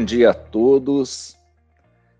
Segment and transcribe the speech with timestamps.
[0.00, 1.36] bom dia a todos.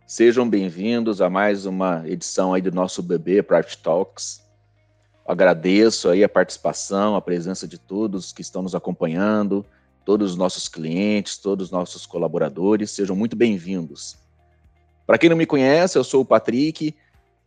[0.07, 4.43] Sejam bem-vindos a mais uma edição aí do nosso BB Private Talks.
[5.27, 9.65] Agradeço aí a participação, a presença de todos que estão nos acompanhando,
[10.05, 12.91] todos os nossos clientes, todos os nossos colaboradores.
[12.91, 14.19] Sejam muito bem-vindos.
[15.07, 16.95] Para quem não me conhece, eu sou o Patrick.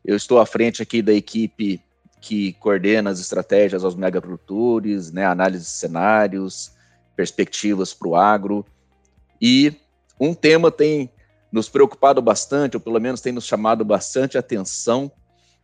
[0.04, 1.80] Eu estou à frente aqui da equipe
[2.20, 6.72] que coordena as estratégias aos megaprodutores, né, análise de cenários,
[7.16, 8.66] perspectivas para o agro.
[9.40, 9.83] E
[10.20, 11.10] um tema tem
[11.52, 15.12] nos preocupado bastante, ou pelo menos tem nos chamado bastante atenção,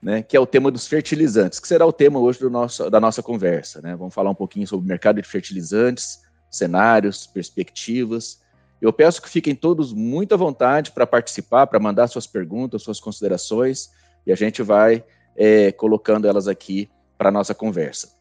[0.02, 3.24] né, que é o tema dos fertilizantes, que será o tema hoje nosso, da nossa
[3.24, 3.82] conversa.
[3.82, 3.96] Né?
[3.96, 8.40] Vamos falar um pouquinho sobre o mercado de fertilizantes, cenários, perspectivas.
[8.80, 13.00] Eu peço que fiquem todos muito à vontade para participar, para mandar suas perguntas, suas
[13.00, 13.90] considerações,
[14.26, 15.04] e a gente vai
[15.36, 18.19] é, colocando elas aqui para a nossa conversa.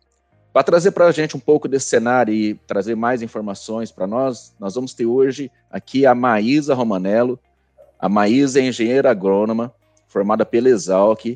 [0.59, 4.53] Para trazer para a gente um pouco desse cenário e trazer mais informações para nós,
[4.59, 7.39] nós vamos ter hoje aqui a Maísa Romanello.
[7.97, 9.73] A Maísa é engenheira agrônoma,
[10.09, 11.27] formada pela Exalc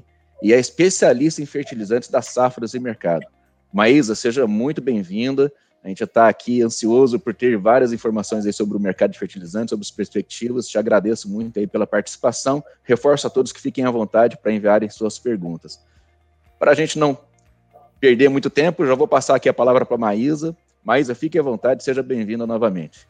[0.42, 3.24] e é especialista em fertilizantes das safras e mercado.
[3.72, 5.52] Maísa, seja muito bem-vinda.
[5.84, 9.70] A gente está aqui ansioso por ter várias informações aí sobre o mercado de fertilizantes,
[9.70, 10.66] sobre as perspectivas.
[10.66, 12.60] Te agradeço muito aí pela participação.
[12.82, 15.80] Reforço a todos que fiquem à vontade para enviarem suas perguntas.
[16.58, 17.16] Para a gente não
[18.02, 20.56] perder muito tempo, já vou passar aqui a palavra para a Maísa.
[20.82, 23.06] Maísa, fique à vontade, seja bem-vinda novamente.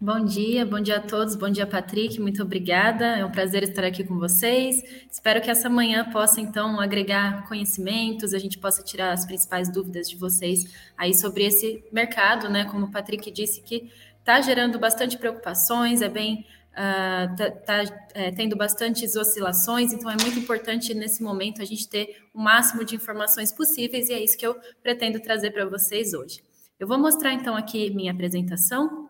[0.00, 3.04] Bom dia, bom dia a todos, bom dia, Patrick, muito obrigada.
[3.04, 4.82] É um prazer estar aqui com vocês.
[5.12, 10.08] Espero que essa manhã possa, então, agregar conhecimentos, a gente possa tirar as principais dúvidas
[10.08, 10.64] de vocês
[10.96, 12.64] aí sobre esse mercado, né?
[12.64, 16.46] Como o Patrick disse, que está gerando bastante preocupações, é bem.
[16.72, 21.66] Está uh, tá, tá é, tendo bastantes oscilações, então é muito importante nesse momento a
[21.66, 25.66] gente ter o máximo de informações possíveis e é isso que eu pretendo trazer para
[25.66, 26.42] vocês hoje.
[26.80, 29.08] Eu vou mostrar então aqui minha apresentação.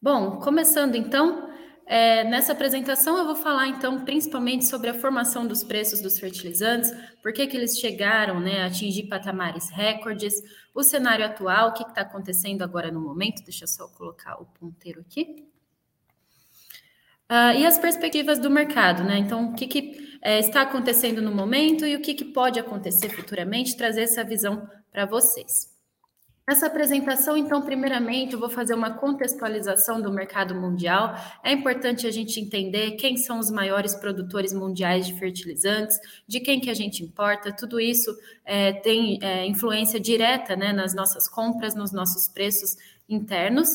[0.00, 1.50] Bom, começando então,
[1.86, 6.92] é, nessa apresentação eu vou falar então principalmente sobre a formação dos preços dos fertilizantes,
[7.22, 10.34] por que, que eles chegaram né, a atingir patamares recordes,
[10.76, 14.44] o cenário atual, o que está acontecendo agora no momento, deixa eu só colocar o
[14.44, 15.48] ponteiro aqui.
[17.30, 19.18] Uh, e as perspectivas do mercado, né?
[19.18, 23.08] Então, o que, que é, está acontecendo no momento e o que, que pode acontecer
[23.08, 25.75] futuramente, trazer essa visão para vocês.
[26.48, 31.12] Nessa apresentação, então, primeiramente, eu vou fazer uma contextualização do mercado mundial.
[31.42, 36.60] É importante a gente entender quem são os maiores produtores mundiais de fertilizantes, de quem
[36.60, 37.52] que a gente importa.
[37.52, 42.76] Tudo isso é, tem é, influência direta né, nas nossas compras, nos nossos preços
[43.08, 43.74] internos.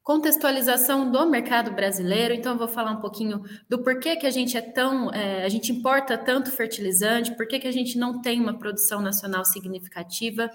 [0.00, 4.56] Contextualização do mercado brasileiro, então eu vou falar um pouquinho do porquê que a gente
[4.56, 8.56] é tão, é, a gente importa tanto fertilizante, por que a gente não tem uma
[8.56, 10.48] produção nacional significativa.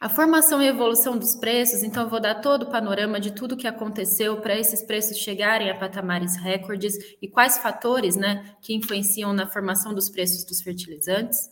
[0.00, 3.56] A formação e evolução dos preços, então eu vou dar todo o panorama de tudo
[3.56, 9.32] que aconteceu para esses preços chegarem a patamares recordes e quais fatores né, que influenciam
[9.32, 11.50] na formação dos preços dos fertilizantes.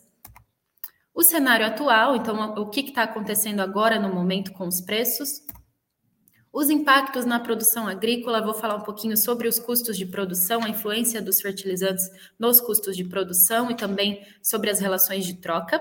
[1.13, 5.43] O cenário atual, então o que está acontecendo agora no momento com os preços.
[6.53, 10.69] Os impactos na produção agrícola, vou falar um pouquinho sobre os custos de produção, a
[10.69, 12.09] influência dos fertilizantes
[12.39, 15.81] nos custos de produção e também sobre as relações de troca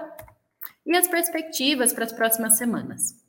[0.85, 3.25] e as perspectivas para as próximas semanas.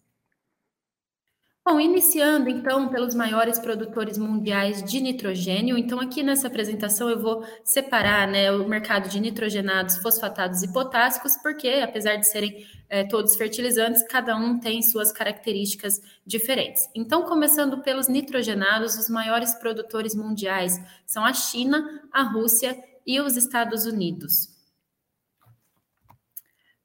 [1.69, 5.77] Bom, iniciando então pelos maiores produtores mundiais de nitrogênio.
[5.77, 11.37] Então, aqui nessa apresentação eu vou separar né, o mercado de nitrogenados, fosfatados e potássicos,
[11.43, 16.89] porque apesar de serem é, todos fertilizantes, cada um tem suas características diferentes.
[16.95, 23.37] Então, começando pelos nitrogenados, os maiores produtores mundiais são a China, a Rússia e os
[23.37, 24.56] Estados Unidos.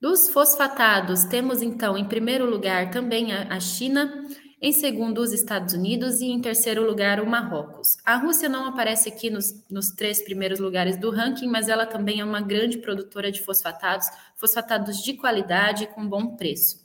[0.01, 4.25] Dos fosfatados, temos então em primeiro lugar também a, China,
[4.59, 7.97] em segundo os Estados Unidos e em terceiro lugar o Marrocos.
[8.03, 12.19] A Rússia não aparece aqui nos, nos três primeiros lugares do ranking, mas ela também
[12.19, 16.81] é uma grande produtora de fosfatados, fosfatados de qualidade e com bom preço.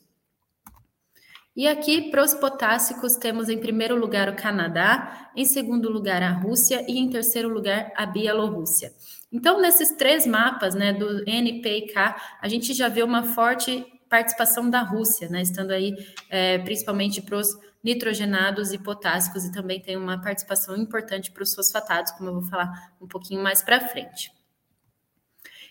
[1.56, 6.32] E aqui, para os potássicos, temos em primeiro lugar o Canadá, em segundo lugar a
[6.32, 8.92] Rússia e em terceiro lugar a Bielorrússia.
[9.32, 13.84] Então, nesses três mapas, né, do NP e K, a gente já vê uma forte
[14.08, 15.94] participação da Rússia, né, estando aí
[16.31, 17.49] é, principalmente para os
[17.82, 22.43] nitrogenados e potássicos, e também tem uma participação importante para os fosfatados, como eu vou
[22.43, 24.31] falar um pouquinho mais para frente.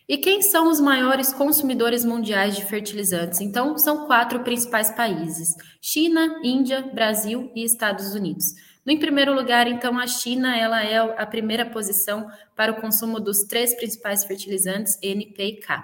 [0.07, 3.41] E quem são os maiores consumidores mundiais de fertilizantes?
[3.41, 8.53] Então, são quatro principais países: China, Índia, Brasil e Estados Unidos.
[8.87, 13.39] Em primeiro lugar, então, a China ela é a primeira posição para o consumo dos
[13.45, 15.83] três principais fertilizantes, N, P e K.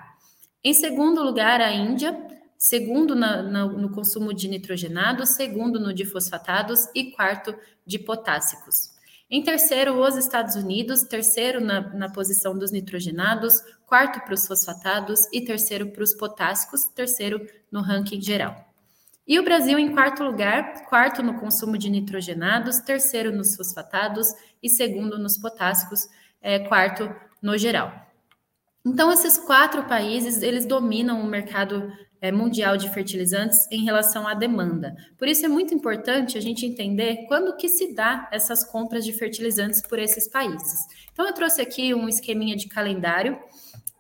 [0.64, 2.16] Em segundo lugar, a Índia,
[2.56, 8.92] segundo na, na, no consumo de nitrogenados, segundo no de fosfatados e quarto de potássicos.
[9.28, 15.22] Em terceiro, os Estados Unidos, terceiro na, na posição dos nitrogenados, quarto para os fosfatados
[15.34, 18.71] e terceiro para os potássicos, terceiro no ranking geral.
[19.32, 24.28] E o Brasil em quarto lugar, quarto no consumo de nitrogenados, terceiro nos fosfatados
[24.62, 26.06] e segundo nos potássicos,
[26.42, 27.10] é, quarto
[27.42, 27.94] no geral.
[28.86, 34.34] Então, esses quatro países, eles dominam o mercado é, mundial de fertilizantes em relação à
[34.34, 34.98] demanda.
[35.18, 39.14] Por isso é muito importante a gente entender quando que se dá essas compras de
[39.14, 40.86] fertilizantes por esses países.
[41.14, 43.40] Então eu trouxe aqui um esqueminha de calendário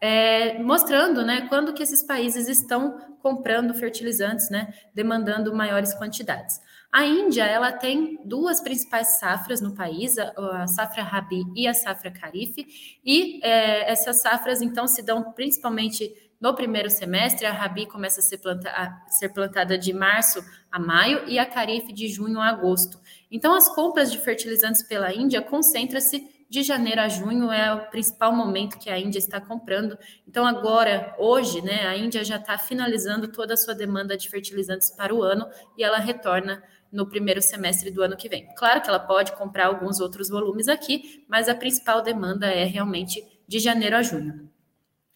[0.02, 6.60] é, mostrando, né, quando que esses países estão comprando fertilizantes, né, demandando maiores quantidades.
[6.92, 12.12] A Índia, ela tem duas principais safras no país, a, safra Rabi e a safra
[12.12, 12.66] Kharif,
[13.06, 16.12] e é, essas safras, então, se dão principalmente
[16.42, 20.80] no primeiro semestre, a Rabi começa a ser, planta, a ser plantada de março a
[20.80, 23.00] maio e a Carif de junho a agosto.
[23.30, 28.36] Então, as compras de fertilizantes pela Índia concentra-se de janeiro a junho é o principal
[28.36, 29.98] momento que a Índia está comprando.
[30.28, 34.90] Então, agora, hoje, né, a Índia já está finalizando toda a sua demanda de fertilizantes
[34.90, 36.62] para o ano e ela retorna
[36.92, 38.54] no primeiro semestre do ano que vem.
[38.58, 43.24] Claro que ela pode comprar alguns outros volumes aqui, mas a principal demanda é realmente
[43.48, 44.52] de janeiro a junho.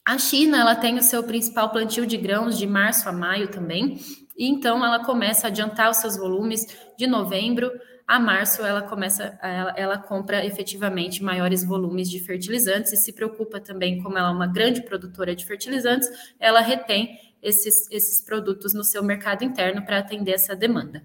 [0.08, 4.00] A China, ela tem o seu principal plantio de grãos de março a maio também,
[4.38, 6.66] e então ela começa a adiantar os seus volumes
[6.98, 7.70] de novembro
[8.08, 13.60] a março, ela começa, ela, ela compra efetivamente maiores volumes de fertilizantes e se preocupa
[13.60, 16.08] também, como ela é uma grande produtora de fertilizantes,
[16.40, 21.04] ela retém esses, esses produtos no seu mercado interno para atender essa demanda.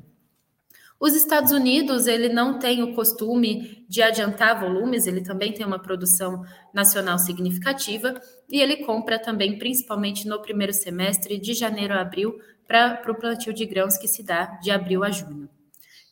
[0.99, 5.79] Os Estados Unidos, ele não tem o costume de adiantar volumes, ele também tem uma
[5.79, 6.45] produção
[6.75, 8.21] nacional significativa
[8.51, 13.55] e ele compra também, principalmente no primeiro semestre, de janeiro a abril, para o plantio
[13.55, 15.49] de grãos que se dá de abril a junho.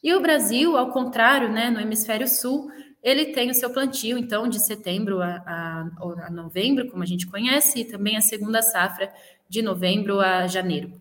[0.02, 2.70] E o Brasil, ao contrário, né, no hemisfério sul,
[3.02, 7.26] ele tem o seu plantio, então, de setembro a, a, a novembro, como a gente
[7.26, 9.12] conhece, e também a segunda safra
[9.48, 11.00] de novembro a janeiro.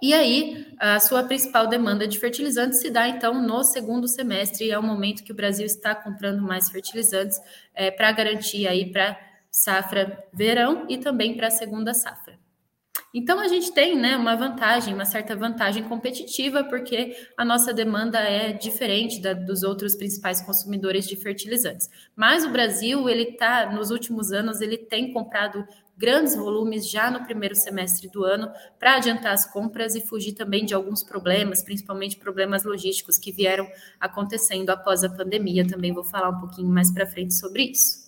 [0.00, 4.78] E aí, a sua principal demanda de fertilizantes se dá, então, no segundo semestre, é
[4.78, 7.40] o momento que o Brasil está comprando mais fertilizantes
[7.74, 9.18] é, para garantir aí para
[9.50, 12.38] safra verão e também para a segunda safra.
[13.14, 18.18] Então, a gente tem né, uma vantagem, uma certa vantagem competitiva, porque a nossa demanda
[18.18, 21.88] é diferente da, dos outros principais consumidores de fertilizantes.
[22.14, 25.66] Mas o Brasil, ele está, nos últimos anos, ele tem comprado
[25.96, 30.64] grandes volumes já no primeiro semestre do ano para adiantar as compras e fugir também
[30.64, 33.68] de alguns problemas, principalmente problemas logísticos que vieram
[33.98, 35.66] acontecendo após a pandemia.
[35.66, 38.07] Também vou falar um pouquinho mais para frente sobre isso.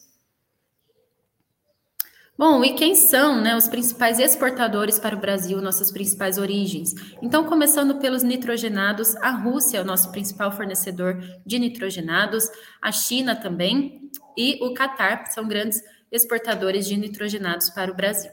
[2.40, 6.94] Bom, e quem são né, os principais exportadores para o Brasil, nossas principais origens?
[7.20, 12.48] Então, começando pelos nitrogenados, a Rússia é o nosso principal fornecedor de nitrogenados,
[12.80, 18.32] a China também, e o Catar são grandes exportadores de nitrogenados para o Brasil.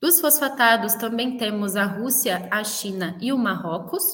[0.00, 4.04] Dos fosfatados também temos a Rússia, a China e o Marrocos.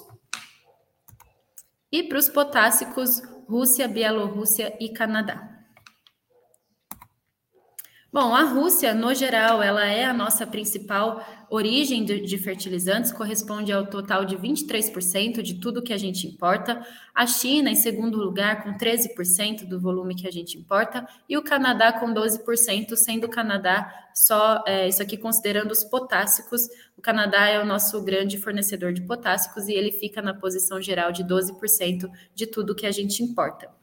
[1.92, 5.55] E para os potássicos, Rússia, Bielorrússia e Canadá.
[8.12, 13.86] Bom, a Rússia, no geral, ela é a nossa principal origem de, fertilizantes, corresponde ao
[13.86, 16.80] total de 23% de tudo que a gente importa.
[17.14, 21.06] A China, em segundo lugar, com 13% do volume que a gente importa.
[21.28, 26.68] E o Canadá com 12%, sendo o Canadá só, é, isso aqui considerando os potássicos.
[26.96, 31.12] O Canadá é o nosso grande fornecedor de potássicos e ele fica na posição geral
[31.12, 33.75] de 12% de tudo que a gente importa.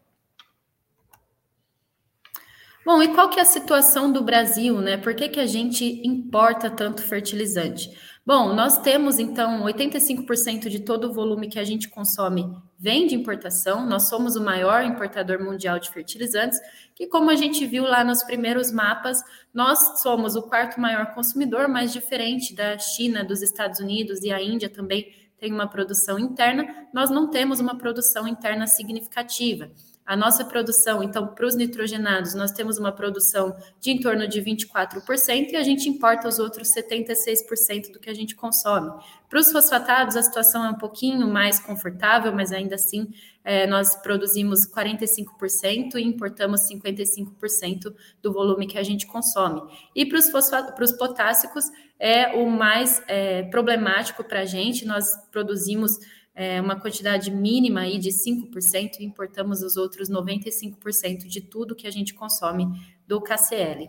[2.86, 4.98] Bom, e qual que é a situação do Brasil, né?
[4.98, 7.90] Por que, que a gente importa tanto fertilizante?
[8.26, 12.46] Bom, nós temos então 85% de todo o volume que a gente consome
[12.78, 13.86] vem de importação.
[13.86, 16.60] Nós somos o maior importador mundial de fertilizantes,
[16.94, 19.22] que como a gente viu lá nos primeiros mapas,
[19.54, 24.42] nós somos o quarto maior consumidor, mas diferente da China, dos Estados Unidos e a
[24.42, 29.70] Índia também tem uma produção interna, nós não temos uma produção interna significativa.
[30.06, 34.42] A nossa produção, então, para os nitrogenados, nós temos uma produção de em torno de
[34.42, 38.92] 24% e a gente importa os outros 76% do que a gente consome.
[39.30, 43.14] Para os fosfatados, a situação é um pouquinho mais confortável, mas ainda assim
[43.46, 49.62] é, nós produzimos 45% e importamos 55% do volume que a gente consome.
[49.96, 51.66] E para os, para os potássicos,
[51.98, 55.98] é o mais é, problemático para a gente, nós produzimos
[56.36, 61.88] é, uma quantidade mínima aí de 5% e importamos os outros 95% de tudo que
[61.88, 62.68] a gente consome
[63.08, 63.88] do KCL.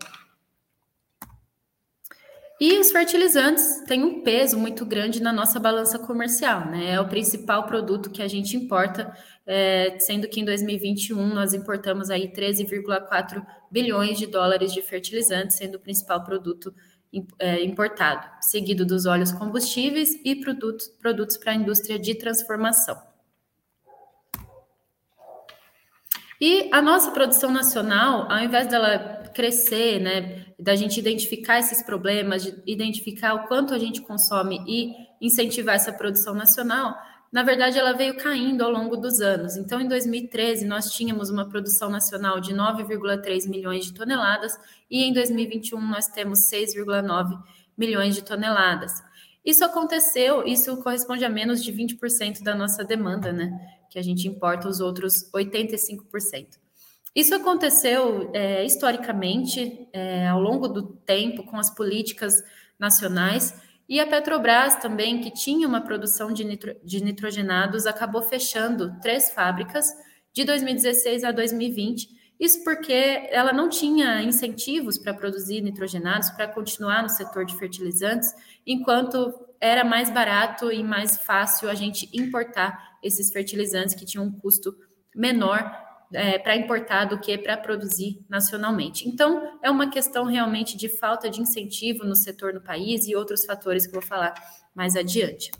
[2.60, 6.92] E os fertilizantes têm um peso muito grande na nossa balança comercial, né?
[6.92, 9.12] É o principal produto que a gente importa,
[9.44, 15.74] é, sendo que em 2021 nós importamos aí 13,4 bilhões de dólares de fertilizantes, sendo
[15.74, 16.72] o principal produto
[17.62, 23.00] importado, seguido dos óleos combustíveis e produtos, produtos para a indústria de transformação.
[26.40, 32.42] E a nossa produção nacional, ao invés dela crescer, né, da gente identificar esses problemas,
[32.42, 36.97] de identificar o quanto a gente consome e incentivar essa produção nacional,
[37.34, 39.56] na verdade ela veio caindo ao longo dos anos.
[39.56, 44.56] Então, em 2013, nós tínhamos uma produção nacional de 9,3 milhões de toneladas
[44.88, 47.36] e em 2021 nós temos 6,9
[47.76, 48.92] milhões de toneladas.
[49.44, 53.50] Isso aconteceu, isso corresponde a menos de 20% da nossa demanda, né?
[53.90, 56.50] Que a gente importa os outros 85%.
[57.16, 62.44] Isso aconteceu é, historicamente, é, ao longo do tempo, com as políticas
[62.78, 68.98] nacionais, e a Petrobras também, que tinha uma produção de, nitro, de nitrogenados, acabou fechando
[69.00, 69.86] três fábricas
[70.32, 72.08] de 2016 a 2020.
[72.40, 78.34] Isso porque ela não tinha incentivos para produzir nitrogenados, para continuar no setor de fertilizantes,
[78.66, 84.32] enquanto era mais barato e mais fácil a gente importar esses fertilizantes que tinham um
[84.32, 84.74] custo
[85.14, 85.70] menor
[86.14, 89.09] é, para importar do que para produzir nacionalmente.
[89.09, 93.44] Então, é uma questão realmente de falta de incentivo no setor no país e outros
[93.44, 94.33] fatores que eu vou falar
[94.75, 95.50] mais adiante.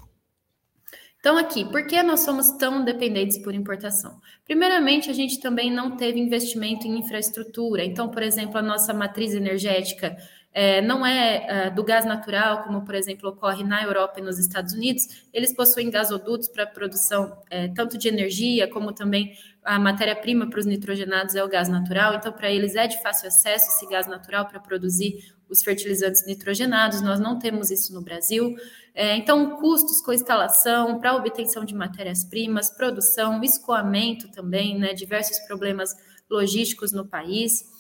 [1.19, 4.21] Então, aqui, por que nós somos tão dependentes por importação?
[4.45, 7.83] Primeiramente, a gente também não teve investimento em infraestrutura.
[7.83, 10.15] Então, por exemplo, a nossa matriz energética
[10.55, 14.39] é, não é, é do gás natural, como, por exemplo, ocorre na Europa e nos
[14.39, 15.27] Estados Unidos.
[15.33, 20.67] Eles possuem gasodutos para produção é, tanto de energia, como também a matéria-prima para os
[20.67, 22.15] nitrogenados é o gás natural.
[22.15, 27.01] Então, para eles é de fácil acesso esse gás natural para produzir os fertilizantes nitrogenados.
[27.01, 28.55] Nós não temos isso no Brasil.
[28.95, 35.97] É, então, custos com instalação, para obtenção de matérias-primas, produção, escoamento também, né, diversos problemas
[36.31, 37.74] logísticos no país.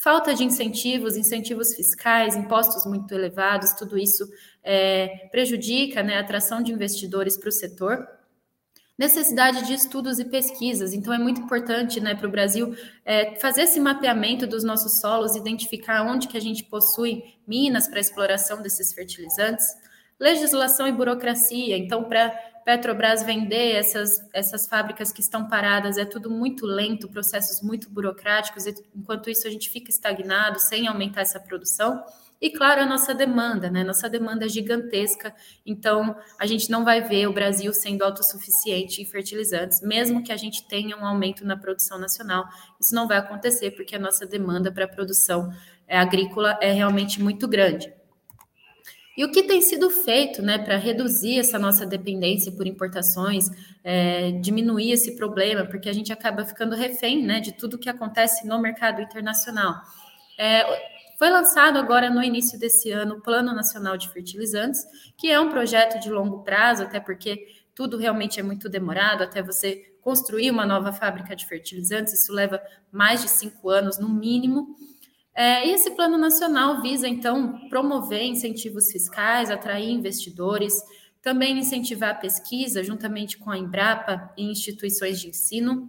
[0.00, 4.30] Falta de incentivos, incentivos fiscais, impostos muito elevados, tudo isso
[4.62, 8.06] é, prejudica né, a atração de investidores para o setor.
[8.96, 13.62] Necessidade de estudos e pesquisas, então é muito importante né, para o Brasil é, fazer
[13.62, 18.92] esse mapeamento dos nossos solos, identificar onde que a gente possui minas para exploração desses
[18.92, 19.66] fertilizantes.
[20.16, 22.32] Legislação e burocracia, então, para
[22.68, 28.66] Petrobras vender essas, essas fábricas que estão paradas, é tudo muito lento, processos muito burocráticos,
[28.94, 32.04] enquanto isso a gente fica estagnado sem aumentar essa produção.
[32.38, 33.82] E claro, a nossa demanda, né?
[33.82, 35.34] Nossa demanda é gigantesca,
[35.64, 40.36] então a gente não vai ver o Brasil sendo autossuficiente em fertilizantes, mesmo que a
[40.36, 42.44] gente tenha um aumento na produção nacional.
[42.78, 45.50] Isso não vai acontecer porque a nossa demanda para a produção
[45.86, 47.90] é, agrícola é realmente muito grande.
[49.18, 53.50] E o que tem sido feito né, para reduzir essa nossa dependência por importações,
[53.82, 58.46] é, diminuir esse problema, porque a gente acaba ficando refém né, de tudo que acontece
[58.46, 59.74] no mercado internacional.
[60.38, 60.62] É,
[61.18, 65.50] foi lançado agora no início desse ano o Plano Nacional de Fertilizantes, que é um
[65.50, 67.44] projeto de longo prazo, até porque
[67.74, 72.62] tudo realmente é muito demorado, até você construir uma nova fábrica de fertilizantes, isso leva
[72.92, 74.76] mais de cinco anos no mínimo.
[75.38, 80.74] É, e esse plano nacional visa, então, promover incentivos fiscais, atrair investidores,
[81.22, 85.88] também incentivar a pesquisa, juntamente com a Embrapa e instituições de ensino,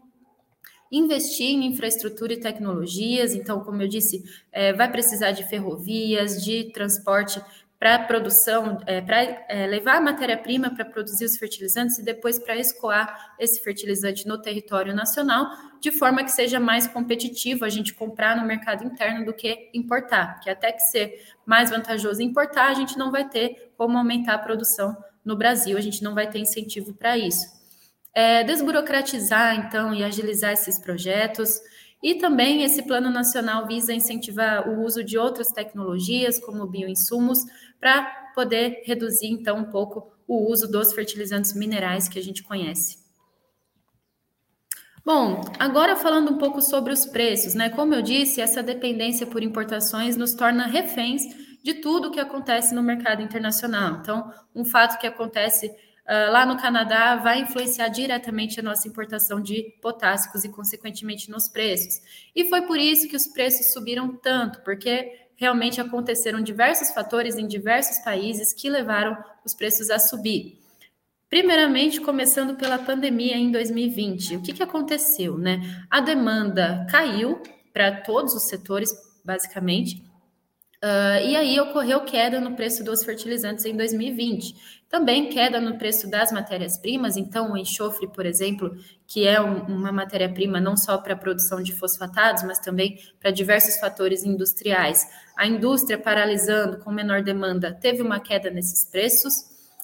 [0.91, 3.33] investir em infraestrutura e tecnologias.
[3.33, 7.41] Então, como eu disse, é, vai precisar de ferrovias, de transporte
[7.79, 12.57] para produção, é, para é, levar a matéria-prima para produzir os fertilizantes e depois para
[12.57, 18.35] escoar esse fertilizante no território nacional, de forma que seja mais competitivo a gente comprar
[18.35, 22.97] no mercado interno do que importar, que até que ser mais vantajoso importar, a gente
[22.97, 26.93] não vai ter como aumentar a produção no Brasil, a gente não vai ter incentivo
[26.93, 27.47] para isso.
[28.13, 31.61] É, desburocratizar, então, e agilizar esses projetos,
[32.01, 37.39] e também esse plano nacional visa incentivar o uso de outras tecnologias, como bioinsumos,
[37.79, 38.03] para
[38.33, 42.99] poder reduzir, então, um pouco o uso dos fertilizantes minerais que a gente conhece.
[45.03, 47.69] Bom, agora falando um pouco sobre os preços, né?
[47.69, 51.23] Como eu disse, essa dependência por importações nos torna reféns
[51.63, 53.97] de tudo que acontece no mercado internacional.
[53.99, 55.73] Então, um fato que acontece
[56.09, 61.47] uh, lá no Canadá vai influenciar diretamente a nossa importação de potássicos e, consequentemente, nos
[61.47, 62.01] preços.
[62.35, 67.47] E foi por isso que os preços subiram tanto, porque realmente aconteceram diversos fatores em
[67.47, 70.59] diversos países que levaram os preços a subir.
[71.29, 75.85] Primeiramente, começando pela pandemia em 2020, o que, que aconteceu, né?
[75.89, 78.91] A demanda caiu para todos os setores,
[79.23, 80.03] basicamente,
[80.81, 84.78] Uh, e aí ocorreu queda no preço dos fertilizantes em 2020.
[84.89, 89.91] Também queda no preço das matérias-primas, então o enxofre, por exemplo, que é um, uma
[89.91, 95.07] matéria-prima não só para a produção de fosfatados, mas também para diversos fatores industriais.
[95.37, 99.41] A indústria paralisando com menor demanda teve uma queda nesses preços.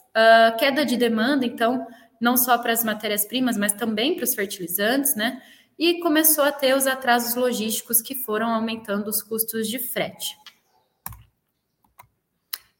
[0.10, 1.86] Uh, queda de demanda, então,
[2.20, 5.40] não só para as matérias-primas, mas também para os fertilizantes, né?
[5.78, 10.36] E começou a ter os atrasos logísticos que foram aumentando os custos de frete.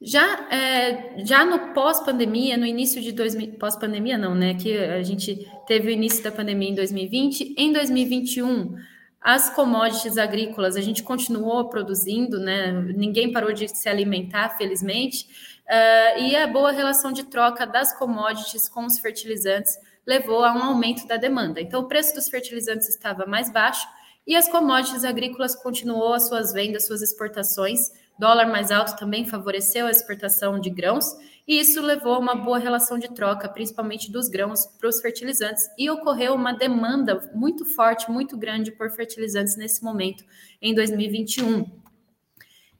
[0.06, 4.54] Já, é, já no pós-pandemia, no início de 2000, pós-pandemia não, né?
[4.54, 7.56] Que a gente teve o início da pandemia em 2020.
[7.58, 8.76] Em 2021,
[9.20, 12.72] as commodities agrícolas a gente continuou produzindo, né?
[12.96, 15.26] Ninguém parou de se alimentar, felizmente.
[15.68, 20.62] Uh, e a boa relação de troca das commodities com os fertilizantes levou a um
[20.62, 21.60] aumento da demanda.
[21.60, 23.88] Então, o preço dos fertilizantes estava mais baixo
[24.28, 29.88] e as commodities agrícolas continuou as suas vendas, suas exportações Dólar mais alto também favoreceu
[29.88, 31.06] a exportação de grãos,
[31.48, 35.64] e isso levou a uma boa relação de troca, principalmente dos grãos para os fertilizantes,
[35.78, 40.24] e ocorreu uma demanda muito forte, muito grande por fertilizantes nesse momento,
[40.62, 41.66] em 2021.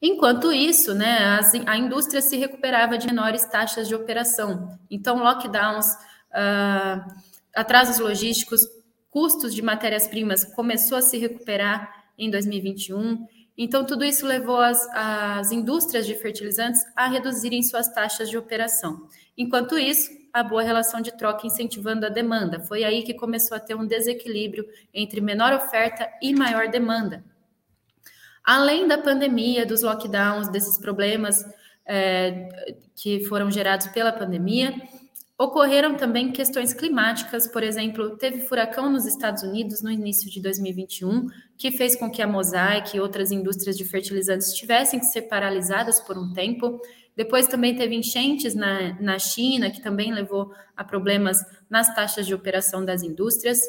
[0.00, 4.78] Enquanto isso, né, a indústria se recuperava de menores taxas de operação.
[4.90, 5.86] Então, lockdowns,
[6.32, 7.14] uh,
[7.54, 8.66] atrasos logísticos,
[9.10, 13.26] custos de matérias-primas começou a se recuperar em 2021
[13.56, 19.08] então, tudo isso levou as, as indústrias de fertilizantes a reduzirem suas taxas de operação.
[19.36, 22.60] Enquanto isso, a boa relação de troca incentivando a demanda.
[22.60, 27.24] Foi aí que começou a ter um desequilíbrio entre menor oferta e maior demanda.
[28.44, 31.42] Além da pandemia, dos lockdowns, desses problemas
[31.86, 32.48] é,
[32.94, 34.74] que foram gerados pela pandemia,
[35.38, 41.26] Ocorreram também questões climáticas, por exemplo, teve furacão nos Estados Unidos no início de 2021,
[41.58, 46.00] que fez com que a Mosaic e outras indústrias de fertilizantes tivessem que ser paralisadas
[46.00, 46.80] por um tempo.
[47.14, 52.34] Depois também teve enchentes na, na China, que também levou a problemas nas taxas de
[52.34, 53.60] operação das indústrias.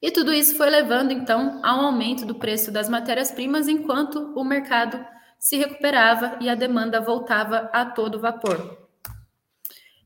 [0.00, 5.04] E tudo isso foi levando, então, ao aumento do preço das matérias-primas, enquanto o mercado
[5.38, 8.89] se recuperava e a demanda voltava a todo vapor.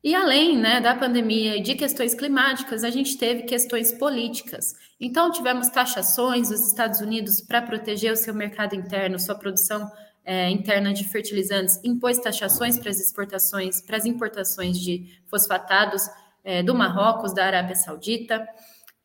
[0.05, 4.75] E além né, da pandemia e de questões climáticas, a gente teve questões políticas.
[5.01, 9.91] Então, tivemos taxações dos Estados Unidos para proteger o seu mercado interno, sua produção
[10.23, 16.03] é, interna de fertilizantes, impôs taxações para as exportações, para as importações de fosfatados
[16.45, 18.47] é, do Marrocos, da Arábia Saudita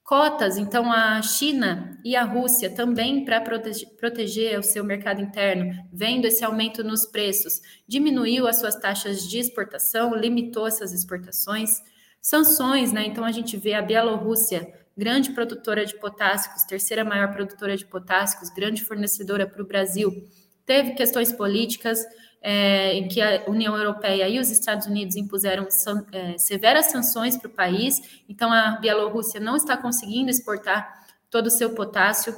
[0.09, 5.71] cotas, então a China e a Rússia também para protege, proteger o seu mercado interno,
[5.93, 11.79] vendo esse aumento nos preços, diminuiu as suas taxas de exportação, limitou essas exportações.
[12.19, 13.05] Sanções, né?
[13.05, 18.49] Então a gente vê a Bielorrússia, grande produtora de potássicos, terceira maior produtora de potássicos,
[18.49, 20.11] grande fornecedora para o Brasil,
[20.65, 22.03] teve questões políticas,
[22.41, 27.37] é, em que a União Europeia e os Estados Unidos impuseram san, é, severas sanções
[27.37, 32.35] para o país, então a Bielorrússia não está conseguindo exportar todo o seu potássio,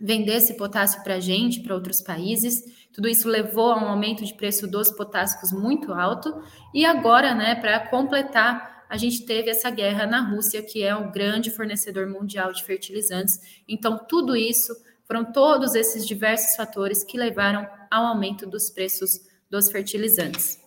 [0.00, 2.62] vender esse potássio para a gente, para outros países.
[2.92, 6.42] Tudo isso levou a um aumento de preço dos potássicos muito alto,
[6.74, 11.12] e agora, né, para completar, a gente teve essa guerra na Rússia, que é um
[11.12, 13.62] grande fornecedor mundial de fertilizantes.
[13.68, 14.74] Então, tudo isso
[15.04, 20.58] foram todos esses diversos fatores que levaram ao aumento dos preços dos fertilizantes.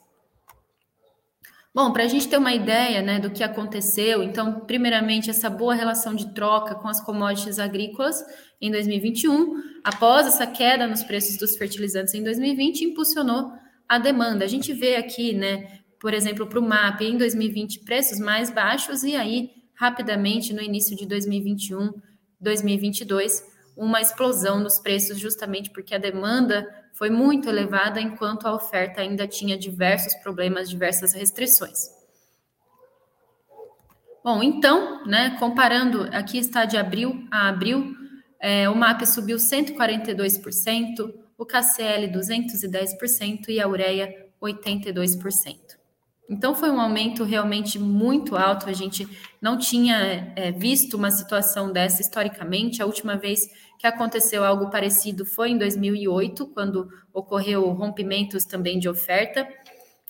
[1.73, 5.73] Bom, para a gente ter uma ideia né, do que aconteceu, então, primeiramente, essa boa
[5.73, 8.21] relação de troca com as commodities agrícolas
[8.59, 13.53] em 2021, após essa queda nos preços dos fertilizantes em 2020, impulsionou
[13.87, 14.43] a demanda.
[14.43, 19.03] A gente vê aqui, né, por exemplo, para o MAP em 2020, preços mais baixos,
[19.03, 21.93] e aí, rapidamente, no início de 2021,
[22.41, 23.45] 2022,
[23.77, 26.67] uma explosão nos preços, justamente porque a demanda
[27.01, 31.89] foi muito elevada, enquanto a oferta ainda tinha diversos problemas, diversas restrições.
[34.23, 37.95] Bom, então, né, comparando, aqui está de abril a abril,
[38.39, 45.80] é, o MAP subiu 142%, o KCL 210% e a ureia 82%.
[46.31, 48.69] Então, foi um aumento realmente muito alto.
[48.69, 49.05] A gente
[49.41, 52.81] não tinha é, visto uma situação dessa historicamente.
[52.81, 53.41] A última vez
[53.77, 59.45] que aconteceu algo parecido foi em 2008, quando ocorreu rompimentos também de oferta.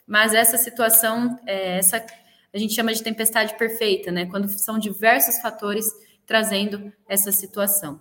[0.05, 2.05] Mas essa situação, é, essa
[2.53, 4.27] a gente chama de tempestade perfeita, né?
[4.27, 5.85] Quando são diversos fatores
[6.27, 7.99] trazendo essa situação.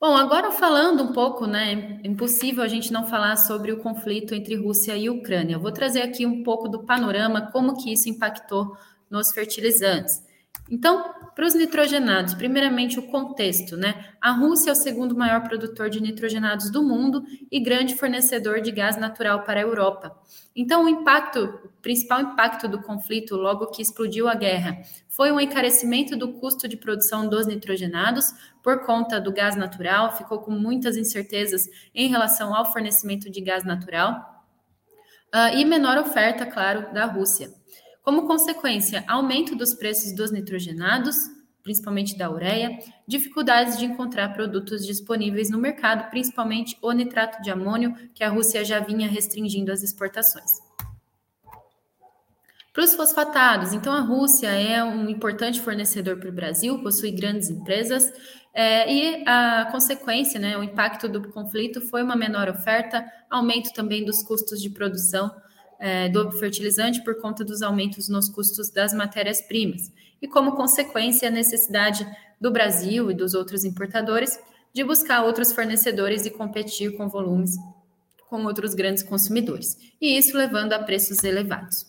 [0.00, 2.00] Bom, agora falando um pouco, né?
[2.04, 5.56] Impossível a gente não falar sobre o conflito entre Rússia e Ucrânia.
[5.56, 8.76] Eu vou trazer aqui um pouco do panorama, como que isso impactou
[9.10, 10.22] nos fertilizantes.
[10.70, 14.12] Então, para os nitrogenados, primeiramente o contexto, né?
[14.20, 18.72] A Rússia é o segundo maior produtor de nitrogenados do mundo e grande fornecedor de
[18.72, 20.18] gás natural para a Europa.
[20.54, 25.38] Então, o impacto, o principal impacto do conflito, logo que explodiu a guerra, foi um
[25.38, 30.96] encarecimento do custo de produção dos nitrogenados por conta do gás natural, ficou com muitas
[30.96, 34.44] incertezas em relação ao fornecimento de gás natural.
[35.32, 37.57] Uh, e menor oferta, claro, da Rússia.
[38.08, 41.14] Como consequência, aumento dos preços dos nitrogenados,
[41.62, 47.94] principalmente da ureia, dificuldades de encontrar produtos disponíveis no mercado, principalmente o nitrato de amônio,
[48.14, 50.52] que a Rússia já vinha restringindo as exportações.
[52.72, 57.50] Para os fosfatados, então a Rússia é um importante fornecedor para o Brasil, possui grandes
[57.50, 58.10] empresas,
[58.54, 64.02] é, e a consequência, né, o impacto do conflito foi uma menor oferta, aumento também
[64.02, 65.30] dos custos de produção
[65.78, 69.92] é, do fertilizante por conta dos aumentos nos custos das matérias-primas.
[70.20, 72.06] E, como consequência, a necessidade
[72.40, 74.38] do Brasil e dos outros importadores
[74.72, 77.56] de buscar outros fornecedores e competir com volumes
[78.28, 79.76] com outros grandes consumidores.
[80.00, 81.86] E isso levando a preços elevados.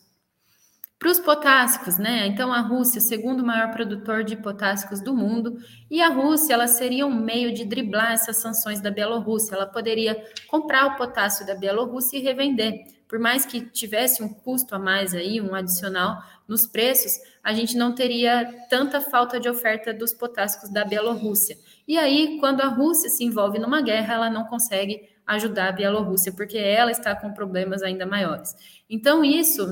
[0.99, 2.27] Para os potássicos, né?
[2.27, 5.57] Então a Rússia, segundo maior produtor de potássicos do mundo,
[5.89, 9.55] e a Rússia, ela seria um meio de driblar essas sanções da Bielorrússia.
[9.55, 14.75] Ela poderia comprar o potássio da Bielorrússia e revender por mais que tivesse um custo
[14.75, 19.91] a mais aí, um adicional nos preços, a gente não teria tanta falta de oferta
[19.91, 21.57] dos potássicos da Bielorrússia.
[21.87, 26.33] E aí, quando a Rússia se envolve numa guerra, ela não consegue ajudar a Bielorrússia,
[26.33, 28.55] porque ela está com problemas ainda maiores.
[28.89, 29.63] Então, isso,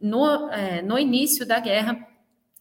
[0.00, 1.98] no, é, no início da guerra,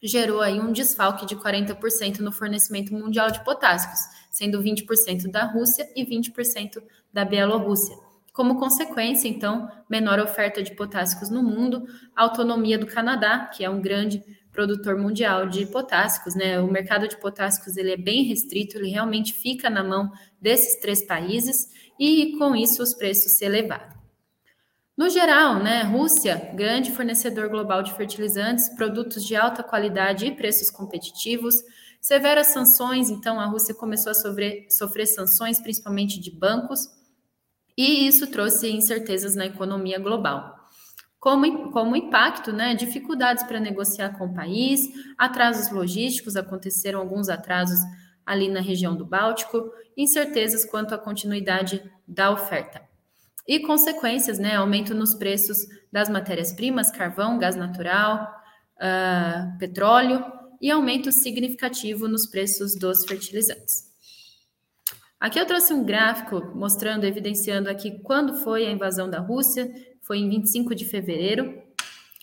[0.02, 4.00] gerou aí um desfalque de 40% no fornecimento mundial de potássicos,
[4.32, 7.98] sendo 20% da Rússia e 20% da Bielorrússia.
[8.32, 13.82] Como consequência, então, menor oferta de potássicos no mundo, autonomia do Canadá, que é um
[13.82, 16.60] grande produtor mundial de potássicos, né?
[16.62, 20.10] O mercado de potássicos ele é bem restrito, ele realmente fica na mão
[20.42, 21.68] desses três países
[22.00, 23.96] e com isso os preços se elevaram.
[24.98, 30.70] No geral, né, Rússia, grande fornecedor global de fertilizantes, produtos de alta qualidade e preços
[30.70, 31.56] competitivos,
[32.00, 36.88] severas sanções, então a Rússia começou a sofrer, sofrer sanções, principalmente de bancos,
[37.78, 40.56] e isso trouxe incertezas na economia global.
[41.20, 47.80] Como, como impacto, né, dificuldades para negociar com o país, atrasos logísticos, aconteceram alguns atrasos
[48.26, 52.82] ali na região do Báltico, incertezas quanto à continuidade da oferta.
[53.48, 55.60] E consequências, né, aumento nos preços
[55.92, 58.28] das matérias-primas, carvão, gás natural,
[58.78, 60.26] uh, petróleo,
[60.62, 63.86] e aumento significativo nos preços dos fertilizantes.
[65.20, 70.20] Aqui eu trouxe um gráfico mostrando, evidenciando aqui quando foi a invasão da Rússia, foi
[70.20, 71.62] em 25 de fevereiro.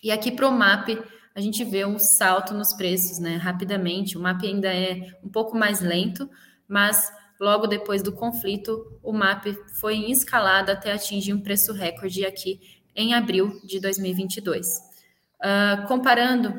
[0.03, 0.89] E aqui para o MAP
[1.35, 3.37] a gente vê um salto nos preços, né?
[3.37, 4.17] Rapidamente.
[4.17, 6.29] O MAP ainda é um pouco mais lento,
[6.67, 9.47] mas logo depois do conflito, o MAP
[9.79, 12.59] foi em escalada até atingir um preço recorde aqui
[12.95, 14.67] em abril de 2022.
[14.67, 14.81] Uh,
[15.41, 16.53] ah, comparando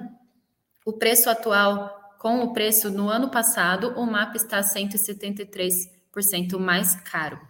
[0.85, 5.93] o preço atual com o preço no ano passado, o MAP está a 173
[6.59, 7.41] mais caro.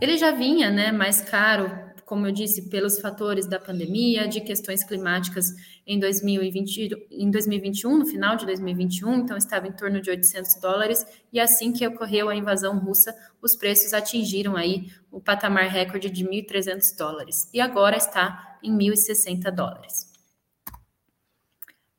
[0.00, 1.70] Ele já vinha né, mais caro,
[2.10, 5.46] como eu disse, pelos fatores da pandemia, de questões climáticas
[5.86, 11.06] em, 2020, em 2021, no final de 2021, então estava em torno de 800 dólares,
[11.32, 16.24] e assim que ocorreu a invasão russa, os preços atingiram aí o patamar recorde de
[16.24, 20.10] 1.300 dólares, e agora está em 1.060 dólares.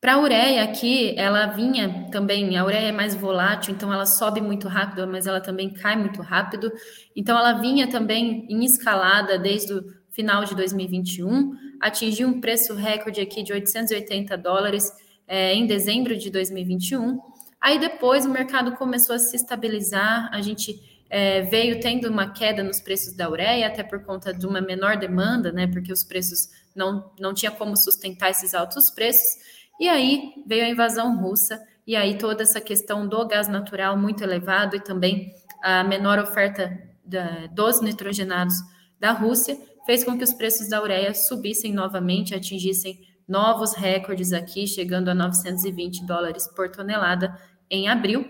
[0.01, 4.41] Para a ureia aqui, ela vinha também, a ureia é mais volátil, então ela sobe
[4.41, 6.71] muito rápido, mas ela também cai muito rápido.
[7.15, 13.21] Então ela vinha também em escalada desde o final de 2021, atingiu um preço recorde
[13.21, 14.91] aqui de 880 dólares
[15.27, 17.19] é, em dezembro de 2021.
[17.59, 22.63] Aí depois o mercado começou a se estabilizar, a gente é, veio tendo uma queda
[22.63, 25.67] nos preços da ureia, até por conta de uma menor demanda, né?
[25.67, 29.41] Porque os preços não, não tinha como sustentar esses altos preços.
[29.79, 34.23] E aí veio a invasão russa, e aí toda essa questão do gás natural muito
[34.23, 38.55] elevado e também a menor oferta da, dos nitrogenados
[38.99, 39.57] da Rússia
[39.91, 45.13] fez com que os preços da ureia subissem novamente, atingissem novos recordes aqui, chegando a
[45.13, 47.37] 920 dólares por tonelada
[47.69, 48.25] em abril.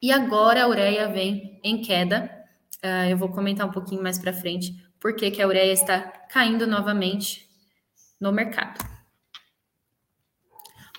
[0.00, 2.30] E agora a ureia vem em queda.
[2.84, 6.68] Uh, eu vou comentar um pouquinho mais para frente por que a ureia está caindo
[6.68, 7.48] novamente
[8.20, 8.78] no mercado.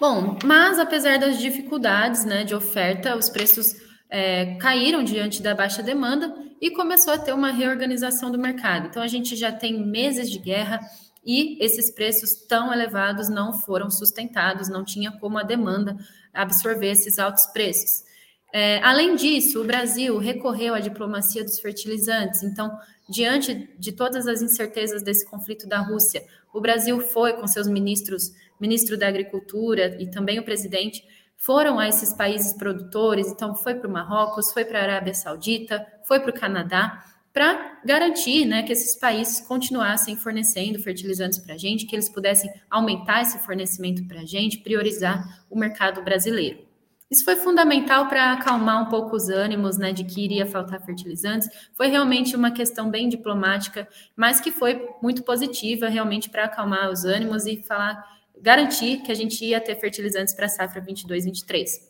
[0.01, 3.73] Bom, mas apesar das dificuldades né, de oferta, os preços
[4.09, 8.87] é, caíram diante da baixa demanda e começou a ter uma reorganização do mercado.
[8.87, 10.79] Então, a gente já tem meses de guerra
[11.25, 15.97] e esses preços tão elevados não foram sustentados, não tinha como a demanda
[16.33, 18.05] absorver esses altos preços.
[18.53, 22.43] É, além disso, o Brasil recorreu à diplomacia dos fertilizantes.
[22.43, 22.77] Então,
[23.09, 28.31] diante de todas as incertezas desse conflito da Rússia, o Brasil foi com seus ministros,
[28.59, 31.03] ministro da Agricultura e também o presidente,
[31.37, 33.27] foram a esses países produtores.
[33.27, 37.79] Então, foi para o Marrocos, foi para a Arábia Saudita, foi para o Canadá, para
[37.85, 43.21] garantir né, que esses países continuassem fornecendo fertilizantes para a gente, que eles pudessem aumentar
[43.21, 46.65] esse fornecimento para a gente, priorizar o mercado brasileiro.
[47.09, 51.47] Isso foi fundamental para acalmar um pouco os ânimos, né, de que iria faltar fertilizantes.
[51.73, 57.05] Foi realmente uma questão bem diplomática, mas que foi muito positiva, realmente para acalmar os
[57.05, 58.03] ânimos e falar,
[58.41, 61.87] garantir que a gente ia ter fertilizantes para a safra 22/23.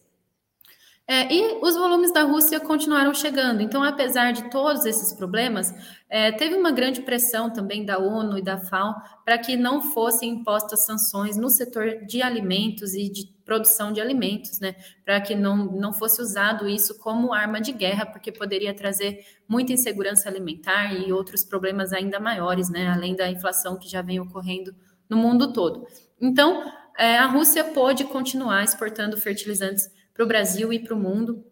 [1.10, 3.62] É, e os volumes da Rússia continuaram chegando.
[3.62, 5.74] Então, apesar de todos esses problemas,
[6.10, 10.32] é, teve uma grande pressão também da ONU e da FAO para que não fossem
[10.32, 14.76] impostas sanções no setor de alimentos e de produção de alimentos, né?
[15.06, 19.72] Para que não, não fosse usado isso como arma de guerra, porque poderia trazer muita
[19.72, 22.90] insegurança alimentar e outros problemas ainda maiores, né?
[22.90, 24.76] Além da inflação que já vem ocorrendo
[25.10, 25.88] no mundo todo.
[26.20, 31.46] Então, é, a Rússia pôde continuar exportando fertilizantes para o Brasil e para o mundo,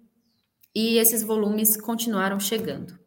[0.73, 2.97] e esses volumes continuaram chegando.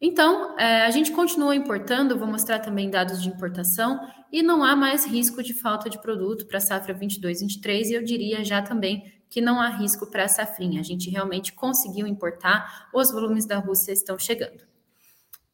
[0.00, 4.00] Então, é, a gente continua importando, vou mostrar também dados de importação,
[4.32, 8.02] e não há mais risco de falta de produto para a safra 22-23, e eu
[8.02, 10.80] diria já também que não há risco para a safrinha.
[10.80, 14.64] A gente realmente conseguiu importar, os volumes da Rússia estão chegando.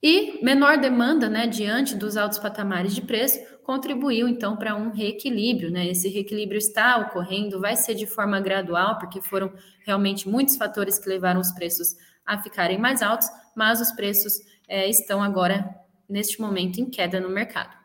[0.02, 5.70] E menor demanda, né, diante dos altos patamares de preço, contribuiu então para um reequilíbrio,
[5.70, 5.86] né?
[5.88, 9.52] Esse reequilíbrio está ocorrendo, vai ser de forma gradual, porque foram
[9.84, 14.88] realmente muitos fatores que levaram os preços a ficarem mais altos, mas os preços é,
[14.88, 15.68] estão agora,
[16.08, 17.76] neste momento, em queda no mercado.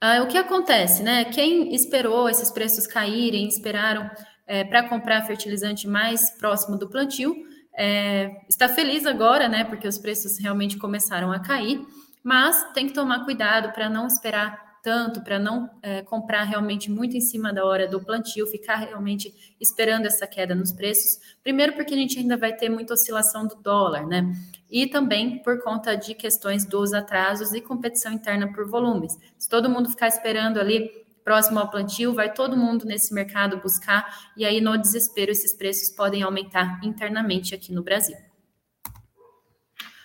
[0.00, 1.26] Ah, o que acontece, né?
[1.26, 4.10] Quem esperou esses preços caírem, esperaram
[4.46, 7.36] é, para comprar fertilizante mais próximo do plantio,
[7.76, 9.62] é, está feliz agora, né?
[9.64, 11.84] Porque os preços realmente começaram a cair,
[12.24, 17.16] mas tem que tomar cuidado para não esperar tanto, para não é, comprar realmente muito
[17.16, 21.18] em cima da hora do plantio, ficar realmente esperando essa queda nos preços.
[21.42, 24.30] Primeiro, porque a gente ainda vai ter muita oscilação do dólar, né?
[24.70, 29.16] E também por conta de questões dos atrasos e competição interna por volumes.
[29.38, 30.90] Se todo mundo ficar esperando ali
[31.24, 35.88] próximo ao plantio, vai todo mundo nesse mercado buscar, e aí no desespero esses preços
[35.96, 38.16] podem aumentar internamente aqui no Brasil.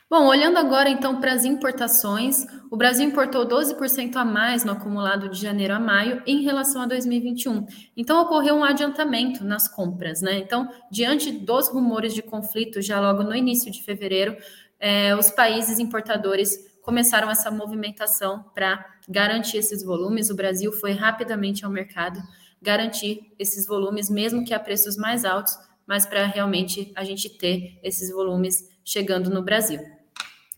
[0.09, 5.29] Bom, olhando agora então para as importações, o Brasil importou 12% a mais no acumulado
[5.29, 7.67] de janeiro a maio em relação a 2021.
[7.95, 10.39] Então ocorreu um adiantamento nas compras, né?
[10.39, 14.35] Então, diante dos rumores de conflito já logo no início de fevereiro,
[14.79, 20.31] eh, os países importadores começaram essa movimentação para garantir esses volumes.
[20.31, 22.19] O Brasil foi rapidamente ao mercado
[22.59, 27.79] garantir esses volumes, mesmo que a preços mais altos, mas para realmente a gente ter
[27.83, 29.98] esses volumes chegando no Brasil.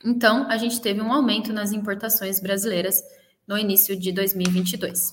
[0.03, 3.01] Então, a gente teve um aumento nas importações brasileiras
[3.47, 5.11] no início de 2022.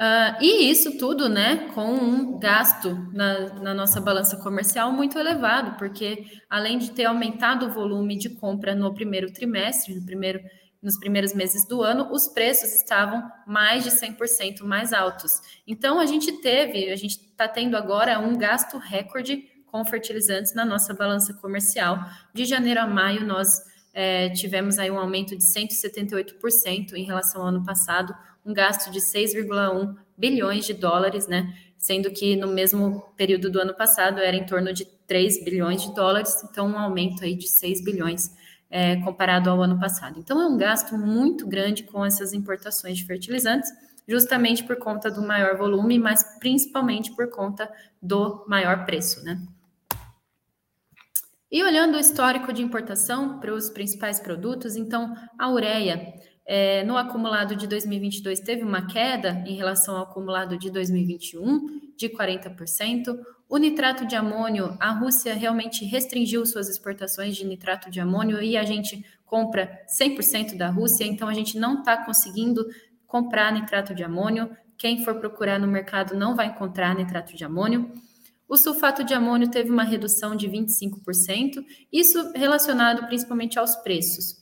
[0.00, 5.76] Uh, e isso tudo, né, com um gasto na, na, nossa balança comercial muito elevado,
[5.76, 10.40] porque além de ter aumentado o volume de compra no primeiro trimestre, no primeiro,
[10.82, 15.32] nos primeiros meses do ano, os preços estavam mais de 100% mais altos.
[15.66, 20.64] Então, a gente teve, a gente está tendo agora um gasto recorde com fertilizantes na
[20.64, 21.98] nossa balança comercial.
[22.34, 27.48] De janeiro a maio, nós é, tivemos aí um aumento de 178% em relação ao
[27.48, 31.54] ano passado, um gasto de 6,1 bilhões de dólares, né?
[31.76, 35.94] Sendo que no mesmo período do ano passado era em torno de 3 bilhões de
[35.94, 38.30] dólares, então um aumento aí de 6 bilhões
[38.70, 40.18] é, comparado ao ano passado.
[40.18, 43.70] Então é um gasto muito grande com essas importações de fertilizantes,
[44.06, 49.40] justamente por conta do maior volume, mas principalmente por conta do maior preço, né?
[51.50, 56.14] E olhando o histórico de importação para os principais produtos, então a ureia
[56.46, 62.08] é, no acumulado de 2022 teve uma queda em relação ao acumulado de 2021 de
[62.08, 63.18] 40%.
[63.48, 68.56] O nitrato de amônio, a Rússia realmente restringiu suas exportações de nitrato de amônio e
[68.56, 72.64] a gente compra 100% da Rússia, então a gente não está conseguindo
[73.06, 74.50] comprar nitrato de amônio.
[74.78, 77.90] Quem for procurar no mercado não vai encontrar nitrato de amônio.
[78.50, 84.40] O sulfato de amônio teve uma redução de 25%, isso relacionado principalmente aos preços.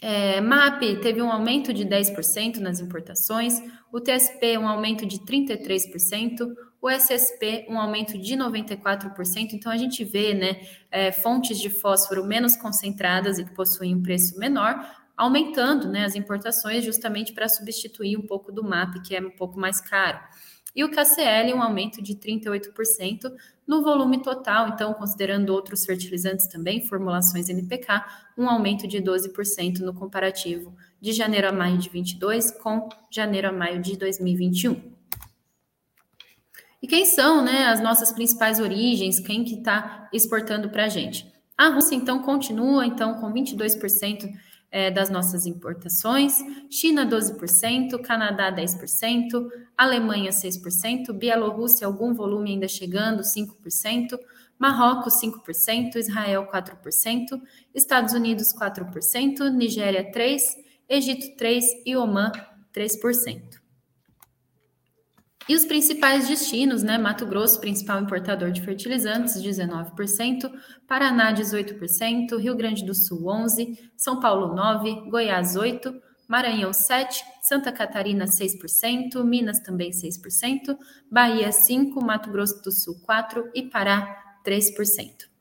[0.00, 3.60] É, MAP teve um aumento de 10% nas importações,
[3.92, 6.46] o TSP um aumento de 33%,
[6.80, 9.52] o SSP um aumento de 94%.
[9.52, 14.02] Então a gente vê né, é, fontes de fósforo menos concentradas e que possuem um
[14.02, 14.78] preço menor,
[15.16, 19.58] aumentando né, as importações justamente para substituir um pouco do MAP, que é um pouco
[19.58, 20.20] mais caro.
[20.74, 23.32] E o KCL, um aumento de 38%
[23.66, 28.04] no volume total, então, considerando outros fertilizantes também, formulações NPK,
[28.36, 33.52] um aumento de 12% no comparativo de janeiro a maio de 22 com janeiro a
[33.52, 34.92] maio de 2021.
[36.82, 41.32] E quem são né, as nossas principais origens, quem que está exportando para a gente?
[41.56, 44.28] A Rússia, então, continua então com 22%
[44.74, 46.36] é, das nossas importações,
[46.68, 54.18] China 12%, Canadá 10%, Alemanha 6%, Bielorrússia algum volume ainda chegando, 5%,
[54.58, 57.40] Marrocos 5%, Israel 4%,
[57.72, 60.40] Estados Unidos 4%, Nigéria 3%,
[60.88, 62.32] Egito 3% e Oman
[62.74, 63.63] 3%.
[65.46, 66.96] E os principais destinos, né?
[66.96, 70.50] Mato Grosso, principal importador de fertilizantes, 19%,
[70.88, 77.70] Paraná, 18%, Rio Grande do Sul, 11%, São Paulo, 9%, Goiás, 8%, Maranhão, 7%, Santa
[77.70, 80.78] Catarina, 6%, Minas também 6%,
[81.10, 85.34] Bahia, 5%, Mato Grosso do Sul, 4% e Pará, 3%.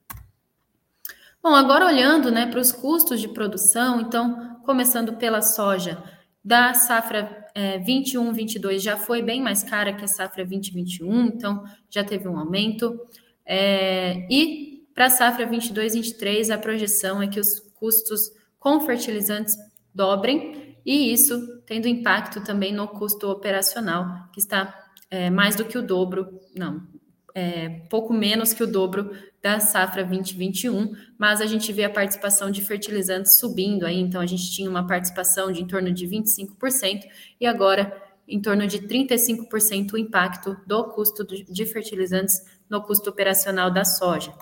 [1.41, 6.01] Bom, agora olhando né, para os custos de produção, então, começando pela soja,
[6.43, 11.63] da safra é, 21, 22 já foi bem mais cara que a safra 2021, então
[11.89, 12.99] já teve um aumento.
[13.45, 19.57] É, e para a safra 22, 23, a projeção é que os custos com fertilizantes
[19.93, 25.77] dobrem, e isso tendo impacto também no custo operacional, que está é, mais do que
[25.77, 26.85] o dobro, não,
[27.33, 29.11] é, pouco menos que o dobro
[29.43, 34.25] da safra 2021, mas a gente vê a participação de fertilizantes subindo aí, então a
[34.25, 37.01] gente tinha uma participação de em torno de 25%
[37.41, 43.69] e agora em torno de 35% o impacto do custo de fertilizantes no custo operacional
[43.69, 44.33] da soja.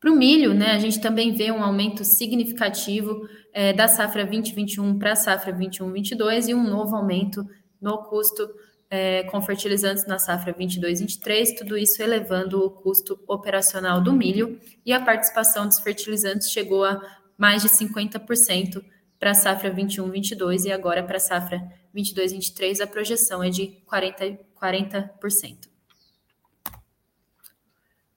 [0.00, 4.98] Para o milho, né, a gente também vê um aumento significativo é, da safra 2021
[4.98, 7.48] para a safra 21-22 e um novo aumento
[7.80, 8.48] no custo
[8.90, 14.92] é, com fertilizantes na safra 22-23, tudo isso elevando o custo operacional do milho e
[14.92, 17.00] a participação dos fertilizantes chegou a
[17.36, 18.82] mais de 50%
[19.18, 21.62] para a safra 21-22 e agora para a safra
[21.94, 24.48] 22-23 a projeção é de 40%.
[24.60, 25.68] 40%.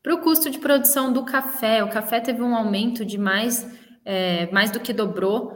[0.01, 3.67] Para o custo de produção do café, o café teve um aumento de mais,
[4.03, 5.55] é, mais do que dobrou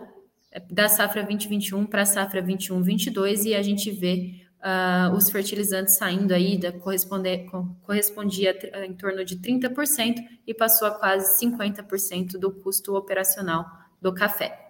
[0.52, 5.98] é, da safra 2021 para a safra 21-22 e a gente vê uh, os fertilizantes
[5.98, 12.96] saindo aí, da, correspondia em torno de 30% e passou a quase 50% do custo
[12.96, 13.66] operacional
[14.02, 14.65] do café.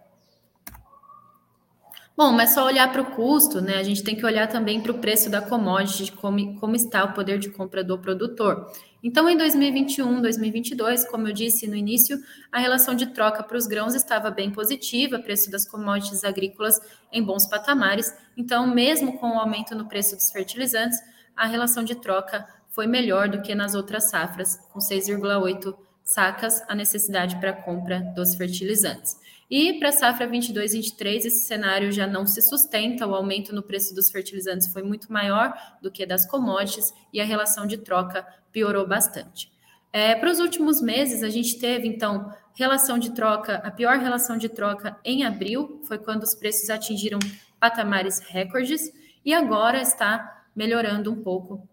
[2.18, 3.78] Bom, mas só olhar para o custo, né?
[3.78, 7.14] A gente tem que olhar também para o preço da commodity, como, como está o
[7.14, 8.72] poder de compra do produtor.
[9.04, 12.18] Então, em 2021, 2022, como eu disse no início,
[12.50, 16.80] a relação de troca para os grãos estava bem positiva, preço das commodities agrícolas
[17.12, 18.16] em bons patamares.
[18.38, 20.98] Então, mesmo com o aumento no preço dos fertilizantes,
[21.36, 26.74] a relação de troca foi melhor do que nas outras safras, com 6,8 sacas a
[26.74, 29.18] necessidade para compra dos fertilizantes.
[29.50, 33.94] E para a safra 22-23, esse cenário já não se sustenta, o aumento no preço
[33.94, 38.88] dos fertilizantes foi muito maior do que das commodities e a relação de troca piorou
[38.88, 39.52] bastante.
[39.94, 44.38] É, para os últimos meses, a gente teve, então, relação de troca, a pior relação
[44.38, 47.20] de troca em abril, foi quando os preços atingiram
[47.60, 48.92] patamares recordes,
[49.24, 51.68] e agora está melhorando um pouco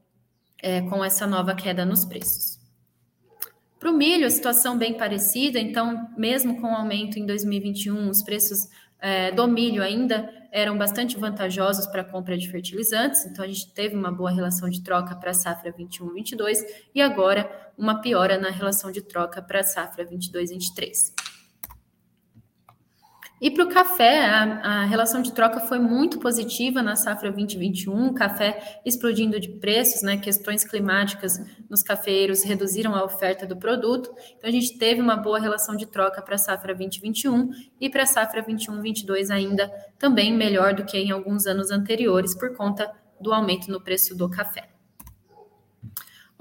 [0.58, 2.61] é, com essa nova queda nos preços.
[3.82, 8.22] Para o milho, a situação bem parecida, então, mesmo com o aumento em 2021, os
[8.22, 8.68] preços
[9.00, 13.74] é, do milho ainda eram bastante vantajosos para a compra de fertilizantes, então a gente
[13.74, 16.58] teve uma boa relação de troca para a safra 21-22
[16.94, 21.31] e agora uma piora na relação de troca para a safra 22-23.
[23.42, 28.14] E para o café, a, a, relação de troca foi muito positiva na safra 2021,
[28.14, 30.16] café explodindo de preços, né?
[30.16, 34.14] Questões climáticas nos cafeeiros reduziram a oferta do produto.
[34.36, 37.50] Então, a gente teve uma boa relação de troca para a safra 2021
[37.80, 42.56] e para a safra 21-22 ainda também melhor do que em alguns anos anteriores, por
[42.56, 42.88] conta
[43.20, 44.71] do aumento no preço do café.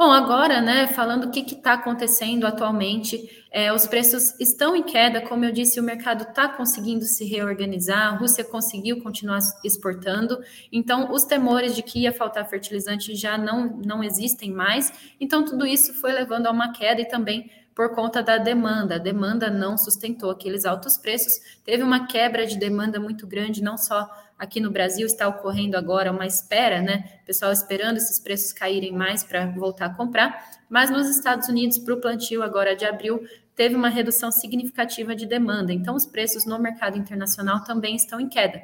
[0.04, 5.22] Bom, agora, né, falando o que está acontecendo atualmente, é, os preços estão em queda,
[5.22, 10.40] como eu disse, o mercado está conseguindo se reorganizar, a Rússia conseguiu continuar exportando,
[10.72, 15.68] então os temores de que ia faltar fertilizante já não, não existem mais, então tudo
[15.68, 18.96] isso foi levando a uma queda e também por conta da demanda.
[18.96, 21.34] A demanda não sustentou aqueles altos preços,
[21.64, 24.10] teve uma quebra de demanda muito grande, não só
[24.42, 27.20] Aqui no Brasil está ocorrendo agora uma espera, né?
[27.28, 30.50] pessoal esperando esses preços caírem mais para voltar a comprar.
[30.68, 33.24] Mas nos Estados Unidos, para o plantio agora de abril,
[33.56, 35.72] teve uma redução significativa de demanda.
[35.72, 38.60] Então, os preços no mercado internacional também estão em queda.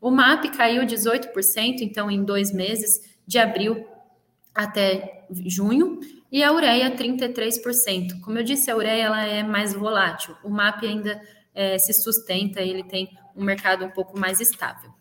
[0.00, 3.84] O MAP caiu 18%, então, em dois meses, de abril
[4.54, 5.98] até junho,
[6.30, 8.20] e a ureia 33%.
[8.20, 10.36] Como eu disse, a ureia ela é mais volátil.
[10.44, 11.20] O MAP ainda
[11.52, 14.94] é, se sustenta, ele tem um mercado um pouco mais estável.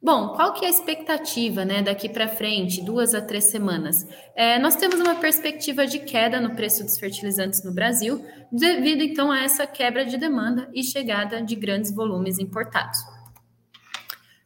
[0.00, 4.06] Bom, qual que é a expectativa né, daqui para frente, duas a três semanas?
[4.36, 9.32] É, nós temos uma perspectiva de queda no preço dos fertilizantes no Brasil, devido então
[9.32, 12.96] a essa quebra de demanda e chegada de grandes volumes importados.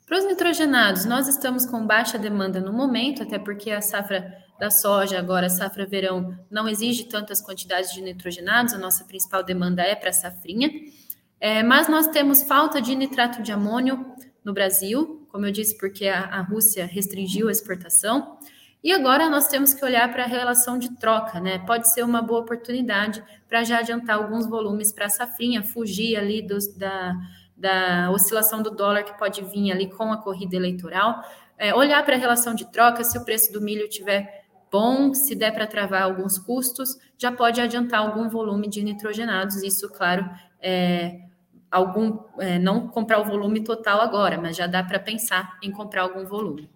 [0.07, 4.71] Para os nitrogenados, nós estamos com baixa demanda no momento, até porque a safra da
[4.71, 9.95] soja, agora safra verão, não exige tantas quantidades de nitrogenados, a nossa principal demanda é
[9.95, 10.71] para a safrinha.
[11.39, 16.07] É, mas nós temos falta de nitrato de amônio no Brasil, como eu disse, porque
[16.07, 18.39] a, a Rússia restringiu a exportação.
[18.85, 21.61] E agora nós temos que olhar para a relação de troca, né?
[21.61, 26.43] Pode ser uma boa oportunidade para já adiantar alguns volumes para a safrinha, fugir ali
[26.43, 27.15] dos, da,
[27.57, 31.23] da oscilação do dólar que pode vir ali com a corrida eleitoral.
[31.57, 35.35] É, olhar para a relação de troca, se o preço do milho tiver bom, se
[35.35, 39.63] der para travar alguns custos, já pode adiantar algum volume de nitrogenados.
[39.63, 40.29] Isso, claro,
[40.61, 41.21] é,
[41.73, 46.03] algum, é, não comprar o volume total agora, mas já dá para pensar em comprar
[46.03, 46.71] algum volume.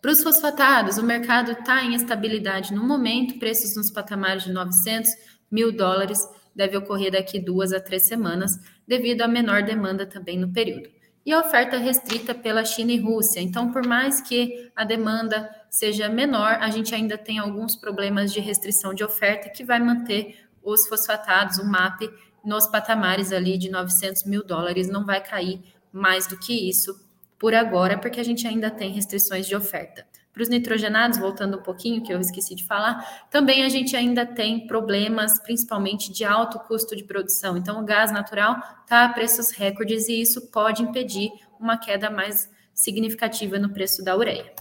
[0.00, 5.10] Para os fosfatados, o mercado está em estabilidade no momento, preços nos patamares de 900
[5.50, 6.20] mil dólares
[6.54, 8.52] deve ocorrer daqui duas a três semanas,
[8.86, 10.88] devido à menor demanda também no período.
[11.26, 13.40] E a oferta restrita pela China e Rússia.
[13.40, 18.40] Então, por mais que a demanda seja menor, a gente ainda tem alguns problemas de
[18.40, 22.02] restrição de oferta que vai manter os fosfatados, o MAP,
[22.44, 25.60] nos patamares ali de 900 mil dólares, não vai cair
[25.92, 27.00] mais do que isso
[27.38, 30.06] por agora, porque a gente ainda tem restrições de oferta.
[30.32, 34.26] Para os nitrogenados, voltando um pouquinho, que eu esqueci de falar, também a gente ainda
[34.26, 37.56] tem problemas, principalmente de alto custo de produção.
[37.56, 41.30] Então, o gás natural está a preços recordes e isso pode impedir
[41.60, 44.52] uma queda mais significativa no preço da ureia.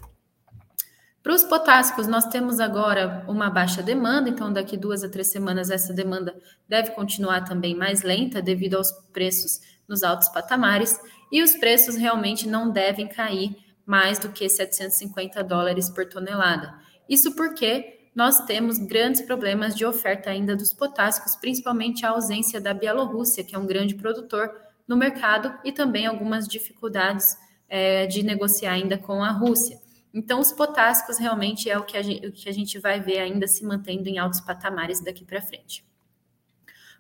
[1.24, 5.70] Para os potássicos, nós temos agora uma baixa demanda, então daqui duas a três semanas
[5.70, 6.36] essa demanda
[6.68, 11.00] deve continuar também mais lenta devido aos preços nos altos patamares,
[11.32, 13.56] e os preços realmente não devem cair
[13.86, 16.74] mais do que 750 dólares por tonelada.
[17.08, 22.74] Isso porque nós temos grandes problemas de oferta ainda dos potássicos, principalmente a ausência da
[22.74, 24.52] Bielorrússia, que é um grande produtor
[24.86, 27.38] no mercado, e também algumas dificuldades
[27.70, 29.83] é, de negociar ainda com a Rússia.
[30.14, 33.20] Então, os potássicos realmente é o que a gente, o que a gente vai ver
[33.20, 35.84] ainda se mantendo em altos patamares daqui para frente.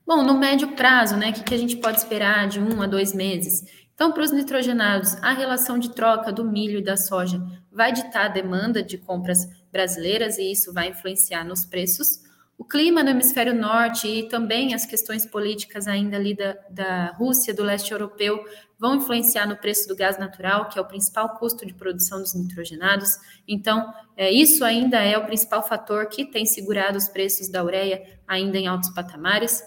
[0.06, 2.88] Bom, no médio prazo, né, o que, que a gente pode esperar de um a
[2.88, 3.64] dois meses?
[3.94, 7.42] Então, para os nitrogenados, a relação de troca do milho e da soja
[7.72, 12.22] vai ditar a demanda de compras brasileiras e isso vai influenciar nos preços.
[12.58, 17.54] O clima no hemisfério norte e também as questões políticas ainda ali da, da Rússia,
[17.54, 18.44] do leste europeu,
[18.84, 22.36] vão influenciar no preço do gás natural, que é o principal custo de produção dos
[22.36, 23.12] nitrogenados.
[23.48, 28.04] Então, é, isso ainda é o principal fator que tem segurado os preços da ureia
[28.28, 29.64] ainda em altos patamares.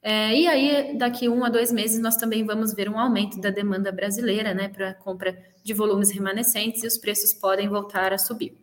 [0.00, 3.50] É, e aí, daqui um a dois meses, nós também vamos ver um aumento da
[3.50, 8.56] demanda brasileira né, para compra de volumes remanescentes e os preços podem voltar a subir.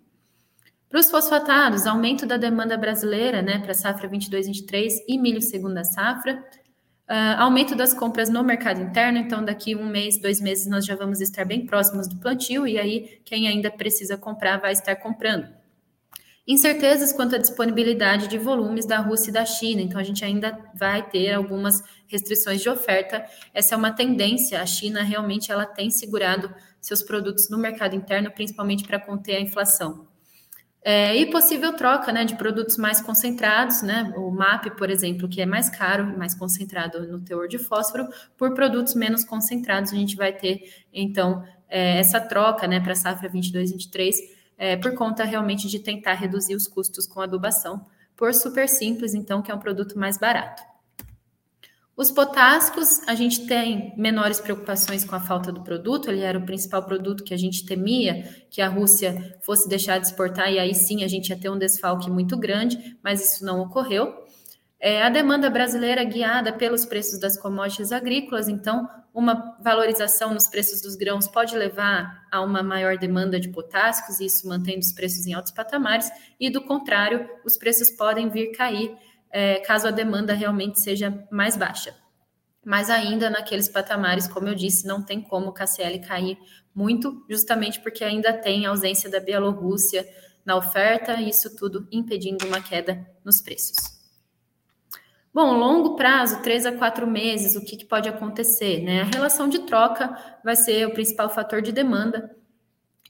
[0.89, 6.43] Para os fosfatados, aumento da demanda brasileira né, para safra 22-23 e milho segunda safra,
[7.11, 10.95] Uh, aumento das compras no mercado interno, então daqui um mês, dois meses, nós já
[10.95, 15.45] vamos estar bem próximos do plantio, e aí quem ainda precisa comprar vai estar comprando.
[16.47, 20.57] Incertezas quanto à disponibilidade de volumes da Rússia e da China, então a gente ainda
[20.73, 23.25] vai ter algumas restrições de oferta.
[23.53, 26.49] Essa é uma tendência, a China realmente ela tem segurado
[26.79, 30.07] seus produtos no mercado interno, principalmente para conter a inflação.
[30.83, 35.39] É, e possível troca né, de produtos mais concentrados, né, o MAP, por exemplo, que
[35.39, 40.15] é mais caro, mais concentrado no teor de fósforo, por produtos menos concentrados, a gente
[40.15, 44.15] vai ter, então, é, essa troca né, para a safra 22-23,
[44.57, 49.41] é, por conta realmente de tentar reduzir os custos com adubação, por super simples, então,
[49.41, 50.70] que é um produto mais barato.
[52.01, 56.43] Os potássicos, a gente tem menores preocupações com a falta do produto, ele era o
[56.43, 60.73] principal produto que a gente temia que a Rússia fosse deixar de exportar, e aí
[60.73, 64.15] sim a gente ia ter um desfalque muito grande, mas isso não ocorreu.
[64.79, 70.81] É, a demanda brasileira guiada pelos preços das commodities agrícolas, então, uma valorização nos preços
[70.81, 75.27] dos grãos pode levar a uma maior demanda de potássicos, e isso mantendo os preços
[75.27, 78.91] em altos patamares, e do contrário, os preços podem vir cair
[79.31, 81.95] é, caso a demanda realmente seja mais baixa.
[82.63, 86.37] mas ainda naqueles patamares, como eu disse, não tem como o KCL cair
[86.75, 90.07] muito, justamente porque ainda tem ausência da Bielorrússia
[90.45, 94.01] na oferta, isso tudo impedindo uma queda nos preços.
[95.33, 98.81] Bom, longo prazo, três a quatro meses, o que, que, pode acontecer?
[98.83, 99.01] Né?
[99.01, 100.13] A relação de troca
[100.43, 102.35] vai ser o principal fator de demanda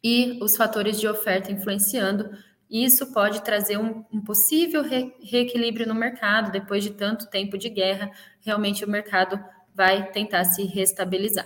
[0.03, 2.30] e os fatores de oferta influenciando.
[2.72, 7.57] E isso pode trazer um, um possível re reequilíbrio no mercado depois de tanto tempo
[7.57, 8.09] de guerra.
[8.39, 9.38] Realmente o mercado
[9.76, 11.45] vai tentar se restabilizar.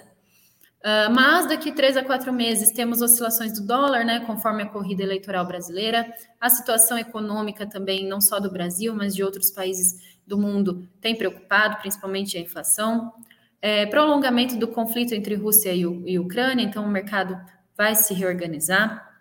[0.85, 5.01] Uh, mas daqui três a quatro meses temos oscilações do dólar, né, conforme a corrida
[5.01, 10.37] eleitoral brasileira, a situação econômica também, não só do Brasil, mas de outros países do
[10.37, 13.11] mundo, tem preocupado, principalmente a inflação.
[13.59, 17.35] É, prolongamento do conflito entre Rússia e, e Ucrânia, então o mercado
[17.75, 19.14] vai se reorganizar.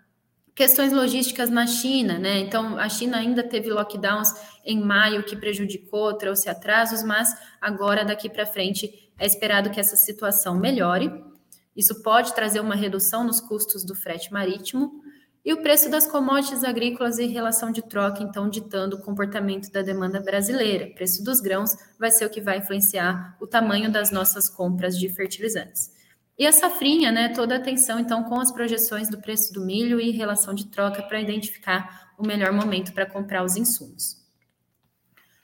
[0.54, 2.38] Questões logísticas na China, né?
[2.38, 4.28] Então, a China ainda teve lockdowns
[4.64, 9.96] em maio que prejudicou, trouxe atrasos, mas agora, daqui para frente, é esperado que essa
[9.96, 11.12] situação melhore.
[11.76, 15.02] Isso pode trazer uma redução nos custos do frete marítimo
[15.44, 19.82] e o preço das commodities agrícolas e relação de troca, então, ditando o comportamento da
[19.82, 20.86] demanda brasileira.
[20.86, 24.96] O preço dos grãos vai ser o que vai influenciar o tamanho das nossas compras
[24.96, 25.93] de fertilizantes.
[26.36, 30.10] E a safrinha, né, toda atenção, então, com as projeções do preço do milho e
[30.10, 34.22] relação de troca para identificar o melhor momento para comprar os insumos.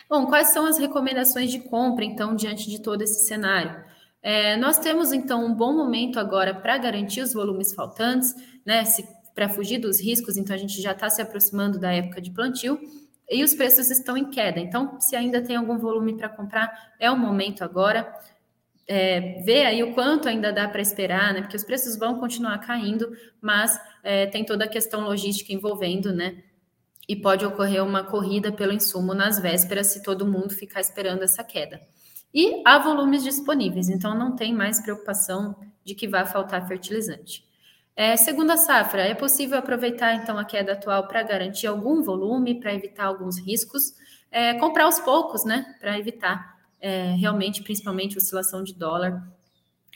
[0.09, 3.85] Bom, quais são as recomendações de compra, então, diante de todo esse cenário?
[4.21, 8.35] É, nós temos, então, um bom momento agora para garantir os volumes faltantes,
[8.67, 8.83] né?
[9.35, 12.79] Para fugir dos riscos, então a gente já está se aproximando da época de plantio
[13.31, 14.59] e os preços estão em queda.
[14.59, 18.13] Então, se ainda tem algum volume para comprar, é o momento agora.
[18.93, 21.43] É, ver aí o quanto ainda dá para esperar, né?
[21.43, 26.43] Porque os preços vão continuar caindo, mas é, tem toda a questão logística envolvendo, né?
[27.09, 31.45] E pode ocorrer uma corrida pelo insumo nas vésperas se todo mundo ficar esperando essa
[31.45, 31.81] queda.
[32.35, 37.45] E há volumes disponíveis, então não tem mais preocupação de que vai faltar fertilizante.
[37.95, 42.75] É, segunda safra, é possível aproveitar então a queda atual para garantir algum volume, para
[42.75, 43.95] evitar alguns riscos,
[44.33, 49.23] é, comprar aos poucos, né, para evitar é, realmente, principalmente, oscilação de dólar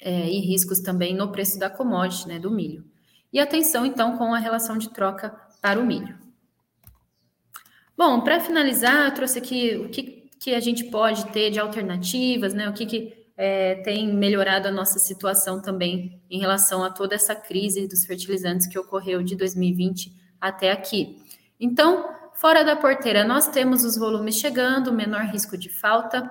[0.01, 2.85] é, e riscos também no preço da commodity, né, do milho.
[3.33, 6.17] E atenção então com a relação de troca para o milho.
[7.97, 12.53] Bom, para finalizar, eu trouxe aqui o que que a gente pode ter de alternativas,
[12.53, 12.69] né?
[12.69, 17.35] O que, que é, tem melhorado a nossa situação também em relação a toda essa
[17.35, 21.17] crise dos fertilizantes que ocorreu de 2020 até aqui.
[21.59, 26.31] Então, fora da porteira, nós temos os volumes chegando, menor risco de falta,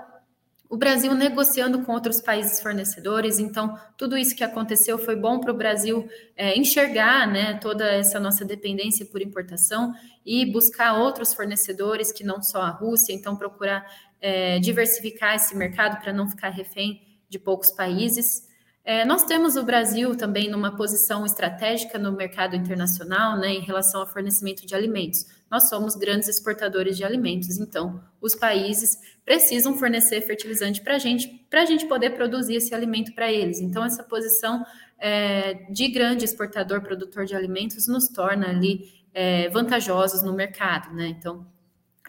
[0.74, 5.52] o Brasil negociando com outros países fornecedores, então tudo isso que aconteceu foi bom para
[5.52, 9.94] o Brasil é, enxergar né, toda essa nossa dependência por importação
[10.26, 13.86] e buscar outros fornecedores que não só a Rússia, então procurar
[14.20, 18.48] é, diversificar esse mercado para não ficar refém de poucos países.
[18.84, 24.02] É, nós temos o Brasil também numa posição estratégica no mercado internacional, né, em relação
[24.02, 25.28] ao fornecimento de alimentos.
[25.54, 31.28] Nós somos grandes exportadores de alimentos, então os países precisam fornecer fertilizante para a gente,
[31.48, 33.62] para a gente poder produzir esse alimento para eles.
[33.62, 34.66] Então, essa posição
[34.98, 41.10] é, de grande exportador, produtor de alimentos, nos torna ali é, vantajosos no mercado, né?
[41.10, 41.46] Então,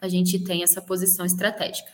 [0.00, 1.92] a gente tem essa posição estratégica.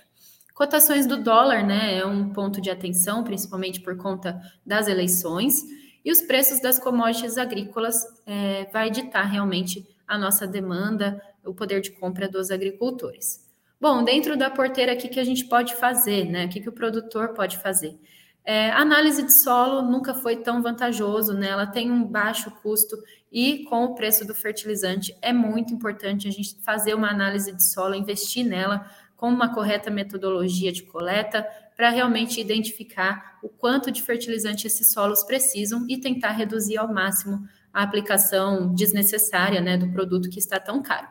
[0.55, 5.64] Cotações do dólar, né, é um ponto de atenção, principalmente por conta das eleições,
[6.05, 11.80] e os preços das commodities agrícolas é, vai ditar realmente a nossa demanda, o poder
[11.80, 13.48] de compra dos agricultores.
[13.80, 16.46] Bom, dentro da porteira, o que, a gente pode fazer, né?
[16.46, 17.96] O que, que o produtor pode fazer?
[18.44, 21.50] É, análise de solo nunca foi tão vantajoso, né?
[21.50, 22.96] Ela tem um baixo custo
[23.30, 27.72] e com o preço do fertilizante é muito importante a gente fazer uma análise de
[27.72, 31.46] solo, investir nela com uma correta metodologia de coleta
[31.76, 37.46] para realmente identificar o quanto de fertilizante esses solos precisam e tentar reduzir ao máximo
[37.72, 41.08] a aplicação desnecessária né, do produto que está tão caro.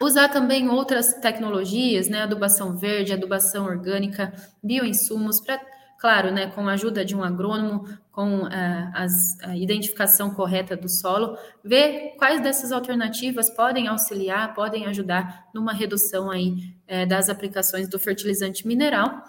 [0.00, 5.60] Usar também outras tecnologias, né, adubação verde, adubação orgânica, bioinsumos para
[6.02, 8.48] claro, né, com a ajuda de um agrônomo, com uh,
[8.92, 15.72] as, a identificação correta do solo, ver quais dessas alternativas podem auxiliar, podem ajudar numa
[15.72, 19.22] redução aí uh, das aplicações do fertilizante mineral.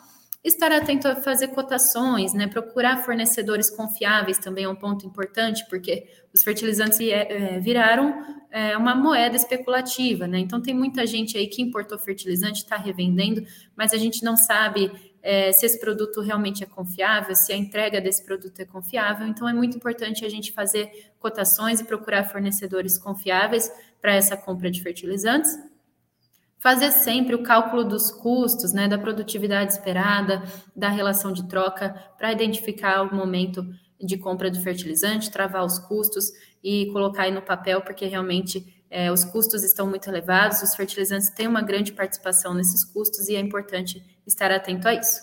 [0.43, 6.05] Estar atento a fazer cotações, né, procurar fornecedores confiáveis também é um ponto importante, porque
[6.33, 8.13] os fertilizantes é, viraram
[8.51, 10.39] é, uma moeda especulativa, né?
[10.39, 13.41] Então tem muita gente aí que importou fertilizante, está revendendo,
[13.75, 14.91] mas a gente não sabe
[15.23, 19.25] é, se esse produto realmente é confiável, se a entrega desse produto é confiável.
[19.25, 23.71] Então, é muito importante a gente fazer cotações e procurar fornecedores confiáveis
[24.01, 25.49] para essa compra de fertilizantes.
[26.63, 30.41] Fazer sempre o cálculo dos custos, né, da produtividade esperada,
[30.73, 33.67] da relação de troca, para identificar o momento
[33.99, 36.31] de compra de fertilizante, travar os custos
[36.63, 41.29] e colocar aí no papel, porque realmente é, os custos estão muito elevados, os fertilizantes
[41.31, 45.19] têm uma grande participação nesses custos e é importante estar atento a isso.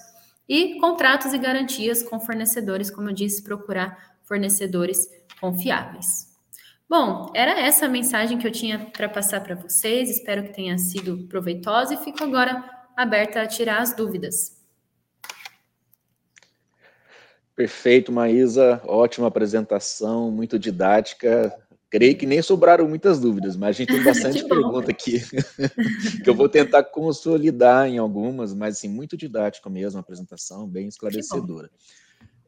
[0.47, 5.09] E contratos e garantias com fornecedores, como eu disse, procurar fornecedores
[5.41, 6.30] confiáveis.
[6.91, 10.11] Bom, era essa a mensagem que eu tinha para passar para vocês.
[10.11, 14.61] Espero que tenha sido proveitosa e fico agora aberta a tirar as dúvidas.
[17.55, 18.83] Perfeito, Maísa.
[18.85, 21.57] Ótima apresentação, muito didática.
[21.89, 25.21] Creio que nem sobraram muitas dúvidas, mas a gente tem bastante pergunta aqui
[26.25, 30.89] que eu vou tentar consolidar em algumas, mas assim, muito didática mesmo a apresentação, bem
[30.89, 31.71] esclarecedora.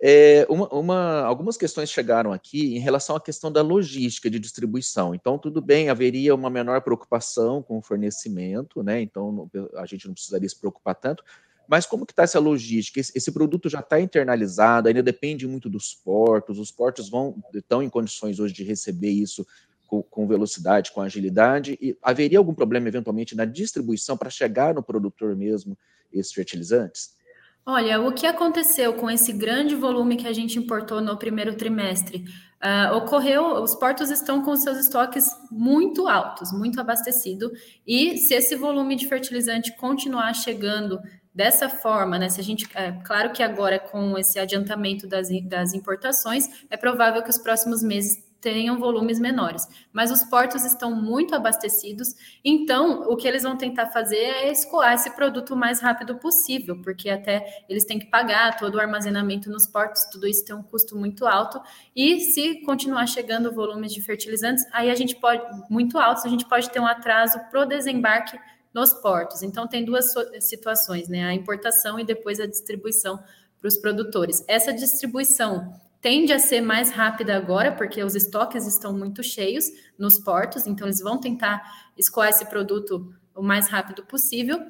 [0.04, 5.14] É, uma, uma, algumas questões chegaram aqui em relação à questão da logística de distribuição.
[5.14, 9.00] Então, tudo bem, haveria uma menor preocupação com o fornecimento, né?
[9.00, 11.22] Então, a gente não precisaria se preocupar tanto.
[11.68, 12.98] Mas como que está essa logística?
[12.98, 16.58] Esse, esse produto já está internalizado, ainda depende muito dos portos.
[16.58, 19.46] Os portos vão estão em condições hoje de receber isso
[19.86, 21.78] com, com velocidade, com agilidade.
[21.80, 25.78] E haveria algum problema eventualmente na distribuição para chegar no produtor mesmo
[26.12, 27.21] esses fertilizantes?
[27.64, 32.24] Olha, o que aconteceu com esse grande volume que a gente importou no primeiro trimestre?
[32.60, 37.50] Uh, ocorreu, os portos estão com seus estoques muito altos, muito abastecidos,
[37.86, 41.00] e se esse volume de fertilizante continuar chegando
[41.34, 42.28] dessa forma, né?
[42.28, 47.22] Se a gente, é, claro que agora com esse adiantamento das, das importações, é provável
[47.22, 49.66] que os próximos meses tenham volumes menores.
[49.92, 52.14] Mas os portos estão muito abastecidos,
[52.44, 56.82] então o que eles vão tentar fazer é escoar esse produto o mais rápido possível,
[56.82, 60.62] porque até eles têm que pagar todo o armazenamento nos portos, tudo isso tem um
[60.62, 61.62] custo muito alto.
[61.94, 66.44] E se continuar chegando volumes de fertilizantes, aí a gente pode, muito altos, a gente
[66.44, 68.36] pode ter um atraso pro desembarque
[68.74, 69.42] nos portos.
[69.42, 71.24] Então tem duas situações, né?
[71.24, 73.22] A importação e depois a distribuição
[73.60, 74.44] para os produtores.
[74.48, 75.72] Essa distribuição
[76.02, 80.86] tende a ser mais rápida agora, porque os estoques estão muito cheios nos portos, então
[80.86, 81.62] eles vão tentar
[81.96, 84.60] escoar esse produto o mais rápido possível.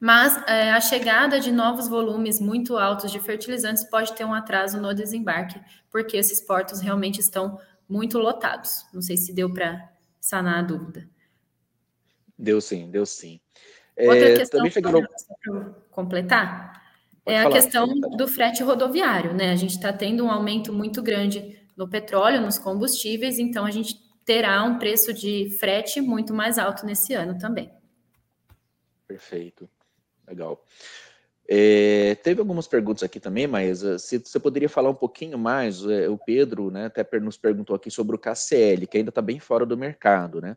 [0.00, 4.78] Mas é, a chegada de novos volumes muito altos de fertilizantes pode ter um atraso
[4.78, 5.58] no desembarque,
[5.90, 7.58] porque esses portos realmente estão
[7.88, 8.84] muito lotados.
[8.92, 9.88] Não sei se deu para
[10.20, 11.08] sanar a dúvida.
[12.36, 13.40] Deu sim, deu sim.
[13.96, 16.83] Outra é, questão, também para completar,
[17.24, 19.50] Pode é falar, a questão do frete rodoviário, né?
[19.50, 23.96] A gente está tendo um aumento muito grande no petróleo, nos combustíveis, então a gente
[24.24, 27.70] terá um preço de frete muito mais alto nesse ano também.
[29.06, 29.68] Perfeito,
[30.26, 30.64] legal.
[31.46, 35.84] É, teve algumas perguntas aqui também, mas uh, se você poderia falar um pouquinho mais,
[35.84, 39.38] uh, o Pedro né, até nos perguntou aqui sobre o KCL, que ainda está bem
[39.38, 40.56] fora do mercado, né?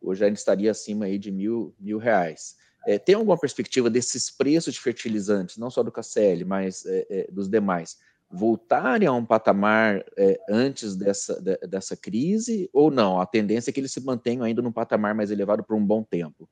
[0.00, 2.56] Hoje ainda estaria acima aí de mil, mil reais.
[2.86, 7.28] É, tem alguma perspectiva desses preços de fertilizantes, não só do KCL, mas é, é,
[7.30, 7.96] dos demais,
[8.30, 13.20] voltarem a um patamar é, antes dessa, de, dessa crise ou não?
[13.20, 16.02] A tendência é que eles se mantenham ainda num patamar mais elevado por um bom
[16.02, 16.48] tempo.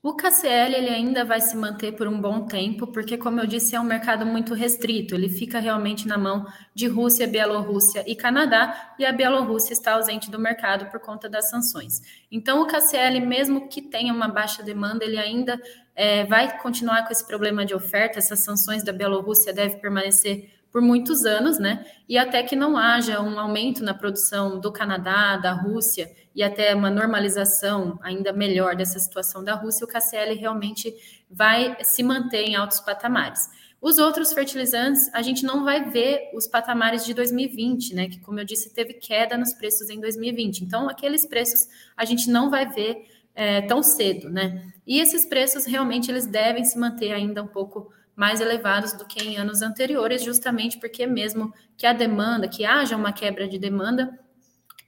[0.00, 3.74] O KCL ele ainda vai se manter por um bom tempo, porque, como eu disse,
[3.74, 5.12] é um mercado muito restrito.
[5.12, 10.30] Ele fica realmente na mão de Rússia, Bielorrússia e Canadá, e a Bielorrússia está ausente
[10.30, 12.00] do mercado por conta das sanções.
[12.30, 15.60] Então, o KCL, mesmo que tenha uma baixa demanda, ele ainda
[15.96, 18.20] é, vai continuar com esse problema de oferta.
[18.20, 21.84] Essas sanções da Bielorrússia devem permanecer por muitos anos, né?
[22.08, 26.08] E até que não haja um aumento na produção do Canadá, da Rússia
[26.38, 30.94] e até uma normalização ainda melhor dessa situação da Rússia, o KCL realmente
[31.28, 33.50] vai se manter em altos patamares.
[33.80, 38.08] Os outros fertilizantes, a gente não vai ver os patamares de 2020, né?
[38.08, 40.60] Que, como eu disse, teve queda nos preços em 2020.
[40.60, 41.66] Então, aqueles preços
[41.96, 44.72] a gente não vai ver é, tão cedo, né?
[44.86, 49.20] E esses preços realmente eles devem se manter ainda um pouco mais elevados do que
[49.24, 54.16] em anos anteriores, justamente porque mesmo que a demanda, que haja uma quebra de demanda,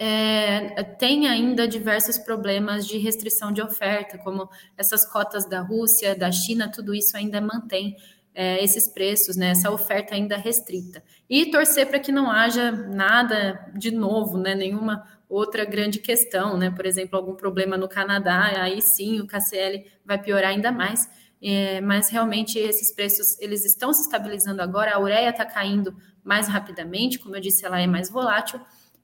[0.02, 6.32] é, tem ainda diversos problemas de restrição de oferta, como essas cotas da Rússia, da
[6.32, 7.94] China, tudo isso ainda mantém
[8.34, 11.02] é, esses preços, né, essa oferta ainda restrita.
[11.28, 16.70] E torcer para que não haja nada de novo, né, nenhuma outra grande questão, né,
[16.70, 21.10] por exemplo, algum problema no Canadá, aí sim o KCL vai piorar ainda mais.
[21.42, 24.94] É, mas realmente esses preços eles estão se estabilizando agora.
[24.94, 25.94] A ureia está caindo
[26.24, 28.60] mais rapidamente, como eu disse, ela é mais volátil.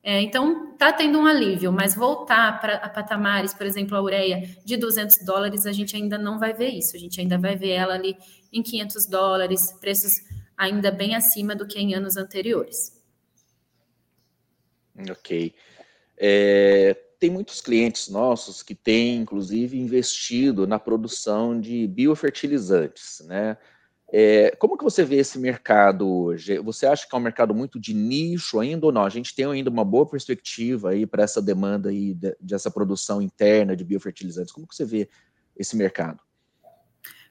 [0.08, 4.76] É, então está tendo um alívio, mas voltar para patamares, por exemplo, a ureia de
[4.76, 6.94] 200 dólares, a gente ainda não vai ver isso.
[6.94, 8.16] A gente ainda vai ver ela ali
[8.52, 10.12] em 500 dólares, preços
[10.56, 13.02] ainda bem acima do que em anos anteriores.
[15.10, 15.52] Ok.
[16.16, 23.56] É, tem muitos clientes nossos que têm, inclusive, investido na produção de biofertilizantes, né?
[24.12, 26.58] É, como que você vê esse mercado hoje?
[26.58, 29.04] Você acha que é um mercado muito de nicho ainda ou não?
[29.04, 33.76] A gente tem ainda uma boa perspectiva aí para essa demanda aí dessa produção interna
[33.76, 34.52] de biofertilizantes.
[34.52, 35.08] Como que você vê
[35.56, 36.25] esse mercado?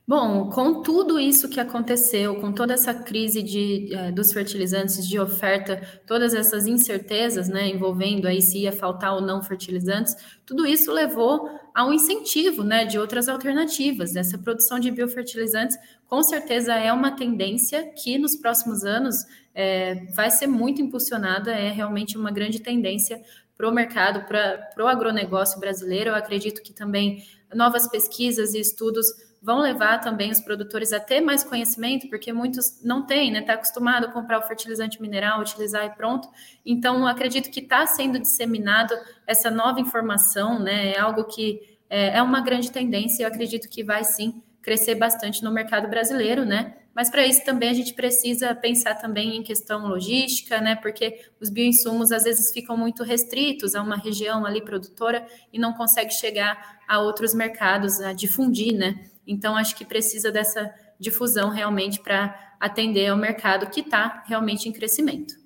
[0.08, 5.20] Bom, com tudo isso que aconteceu, com toda essa crise de, é, dos fertilizantes de
[5.20, 10.92] oferta, todas essas incertezas, né, envolvendo aí se ia faltar ou não fertilizantes, tudo isso
[10.92, 14.16] levou a um incentivo, né, de outras alternativas.
[14.16, 15.76] Essa produção de biofertilizantes,
[16.08, 19.26] com certeza, é uma tendência que nos próximos anos
[19.56, 23.20] é, vai ser muito impulsionada, é realmente uma grande tendência
[23.58, 26.12] para o mercado, para o agronegócio brasileiro.
[26.12, 29.08] Eu acredito que também novas pesquisas e estudos
[29.46, 33.42] vão levar também os produtores a ter mais conhecimento, porque muitos não têm, né?
[33.42, 36.28] Está acostumado a comprar o fertilizante mineral, utilizar e pronto.
[36.66, 38.96] Então, acredito que está sendo disseminado
[39.28, 40.94] essa nova informação, né?
[40.94, 44.96] É algo que é, é uma grande tendência e eu acredito que vai sim crescer
[44.96, 46.78] bastante no mercado brasileiro, né?
[46.96, 50.76] Mas para isso também a gente precisa pensar também em questão logística, né?
[50.76, 55.24] Porque os bioinsumos às vezes ficam muito restritos a uma região ali produtora
[55.54, 59.12] e não consegue chegar a outros mercados, a difundir, né?
[59.28, 64.72] Então, acho que precisa dessa difusão realmente para atender ao mercado que está realmente em
[64.72, 65.45] crescimento.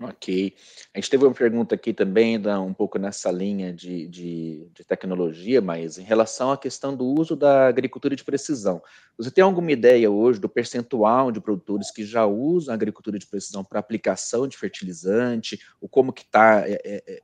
[0.00, 0.52] Ok.
[0.92, 5.60] A gente teve uma pergunta aqui também, um pouco nessa linha de, de, de, tecnologia,
[5.60, 8.82] mas em relação à questão do uso da agricultura de precisão.
[9.16, 13.26] Você tem alguma ideia hoje do percentual de produtores que já usam a agricultura de
[13.26, 17.22] precisão para aplicação de fertilizante, ou como que está, é, é, é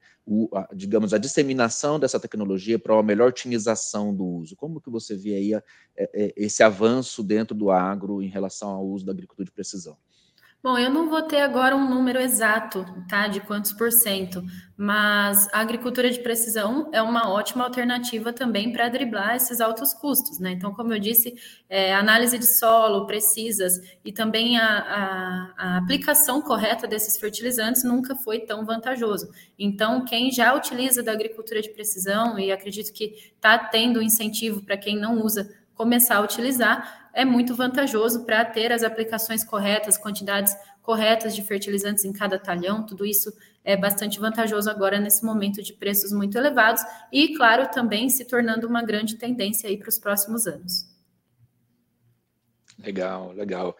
[0.73, 4.55] digamos, a disseminação dessa tecnologia para uma melhor otimização do uso?
[4.55, 5.62] Como que você vê aí a,
[5.97, 9.99] é, é, esse avanço dentro do agro em relação ao uso da agricultura de precisão?
[10.63, 14.45] Bom, eu não vou ter agora um número exato, tá, de quantos por cento,
[14.77, 20.39] mas a agricultura de precisão é uma ótima alternativa também para driblar esses altos custos,
[20.39, 20.51] né?
[20.51, 21.35] Então, como eu disse,
[21.67, 28.15] é, análise de solo precisas e também a, a, a aplicação correta desses fertilizantes nunca
[28.15, 29.31] foi tão vantajoso.
[29.59, 34.77] Então, quem já utiliza da agricultura de precisão, e acredito que está tendo incentivo para
[34.77, 40.57] quem não usa começar a utilizar, é muito vantajoso para ter as aplicações corretas, quantidades
[40.83, 43.33] corretas de fertilizantes em cada talhão, tudo isso
[43.63, 46.83] é bastante vantajoso agora nesse momento de preços muito elevados
[47.13, 50.89] e, claro, também se tornando uma grande tendência aí para os próximos anos.
[52.79, 53.77] Legal, legal.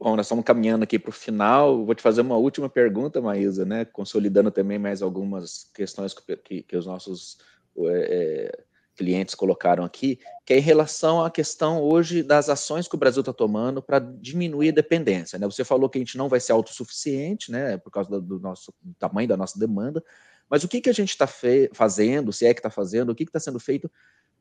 [0.00, 1.84] Bom, nós estamos caminhando aqui para o final.
[1.84, 3.84] Vou te fazer uma última pergunta, Maísa, né?
[3.84, 7.38] Consolidando também mais algumas questões que, que, que os nossos
[7.86, 8.64] é,
[8.96, 13.20] clientes colocaram aqui, que é em relação à questão hoje das ações que o Brasil
[13.20, 15.38] está tomando para diminuir a dependência.
[15.38, 15.46] Né?
[15.46, 18.94] Você falou que a gente não vai ser autossuficiente, né, por causa do, nosso do
[18.94, 20.02] tamanho da nossa demanda,
[20.48, 21.26] mas o que, que a gente está
[21.72, 23.90] fazendo, se é que está fazendo, o que está sendo feito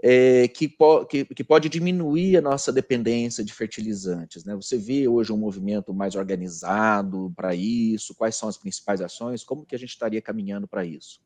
[0.03, 4.43] é, que, po que, que, pode diminuir a nossa dependência de fertilizantes.
[4.43, 4.55] Né?
[4.55, 8.15] Você vê hoje um movimento mais organizado para isso?
[8.15, 9.43] Quais são as principais ações?
[9.43, 11.21] Como que a gente estaria caminhando para isso?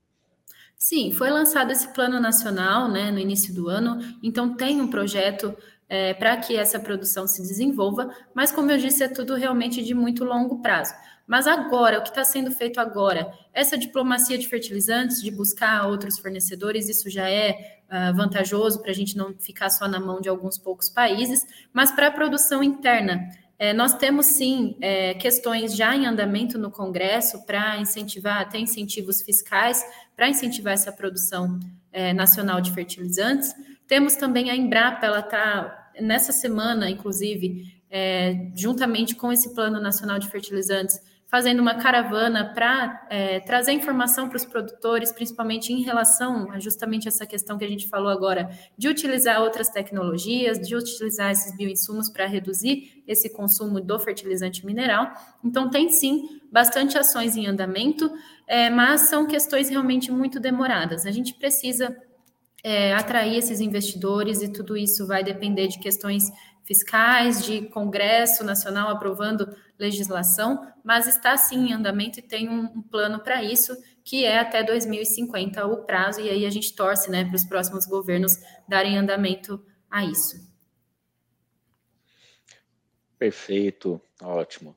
[0.78, 5.55] Sim, foi lançado esse plano nacional né, no início do ano, então tem um projeto
[5.88, 9.93] é, para que essa produção se desenvolva, mas como eu disse, é tudo realmente de
[9.93, 10.93] muito longo prazo.
[11.28, 16.19] Mas agora, o que está sendo feito agora, essa diplomacia de fertilizantes, de buscar outros
[16.19, 20.30] fornecedores, isso já é uh, vantajoso para a gente não ficar só na mão de
[20.30, 23.28] alguns poucos países, mas para a produção interna.
[23.57, 29.21] É, nós temos sim é, questões já em andamento no Congresso para incentivar, até incentivos
[29.21, 29.82] fiscais
[30.16, 31.59] para incentivar essa produção
[31.91, 33.53] é, nacional de fertilizantes.
[33.88, 40.20] Temos também a Embrapa, ela está nessa semana, inclusive, é, juntamente com esse Plano Nacional
[40.20, 46.51] de Fertilizantes, fazendo uma caravana para é, trazer informação para os produtores, principalmente em relação
[46.51, 51.32] a justamente essa questão que a gente falou agora, de utilizar outras tecnologias, de utilizar
[51.32, 55.11] esses bioinsumos para reduzir esse consumo do fertilizante mineral.
[55.43, 58.11] Então, tem sim bastante ações em andamento,
[58.47, 61.05] é, mas são questões realmente muito demoradas.
[61.05, 61.95] A gente precisa
[62.63, 66.32] é, atrair esses investidores e tudo isso vai depender de questões
[66.63, 72.82] fiscais, de Congresso Nacional aprovando legislação, mas está sim em andamento e tem um, um
[72.82, 77.26] plano para isso, que é até 2050 o prazo, e aí a gente torce né,
[77.26, 78.34] para os próximos governos
[78.67, 80.53] darem andamento a isso.
[83.17, 84.76] Perfeito, ótimo.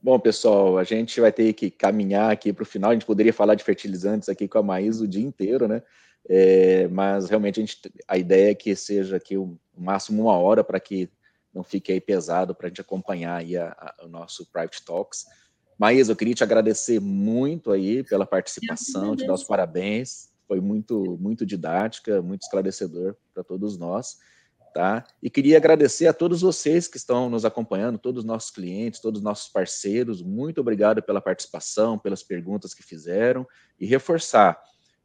[0.00, 2.90] Bom, pessoal, a gente vai ter que caminhar aqui para o final.
[2.90, 5.82] A gente poderia falar de fertilizantes aqui com a Maís o dia inteiro, né?
[6.28, 10.62] É, mas realmente a, gente, a, ideia é que seja aqui o, máximo uma hora
[10.62, 11.08] para que
[11.54, 15.24] não fique aí pesado para a gente acompanhar aí a, a, o nosso Private Talks.
[15.78, 20.30] Maísa, eu queria te agradecer muito aí pela participação, te dar os parabéns.
[20.46, 24.18] Foi muito, muito didática, muito esclarecedor para todos nós.
[24.74, 25.06] Tá?
[25.22, 29.20] E queria agradecer a todos vocês que estão nos acompanhando, todos os nossos clientes, todos
[29.20, 30.20] os nossos parceiros.
[30.20, 33.46] Muito obrigado pela participação, pelas perguntas que fizeram
[33.78, 34.60] e reforçar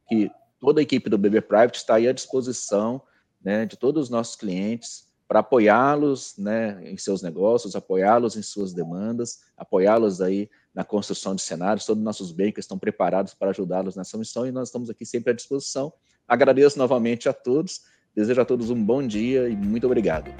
[0.08, 0.28] que
[0.58, 3.00] toda a equipe do BB Private está aí à disposição
[3.40, 8.72] né, de todos os nossos clientes para apoiá-los né, em seus negócios, apoiá-los em suas
[8.72, 13.94] demandas, apoiá-los aí na construção de cenários, todos os nossos bankers estão preparados para ajudá-los
[13.94, 15.92] nessa missão e nós estamos aqui sempre à disposição.
[16.26, 20.32] Agradeço novamente a todos, desejo a todos um bom dia e muito obrigado.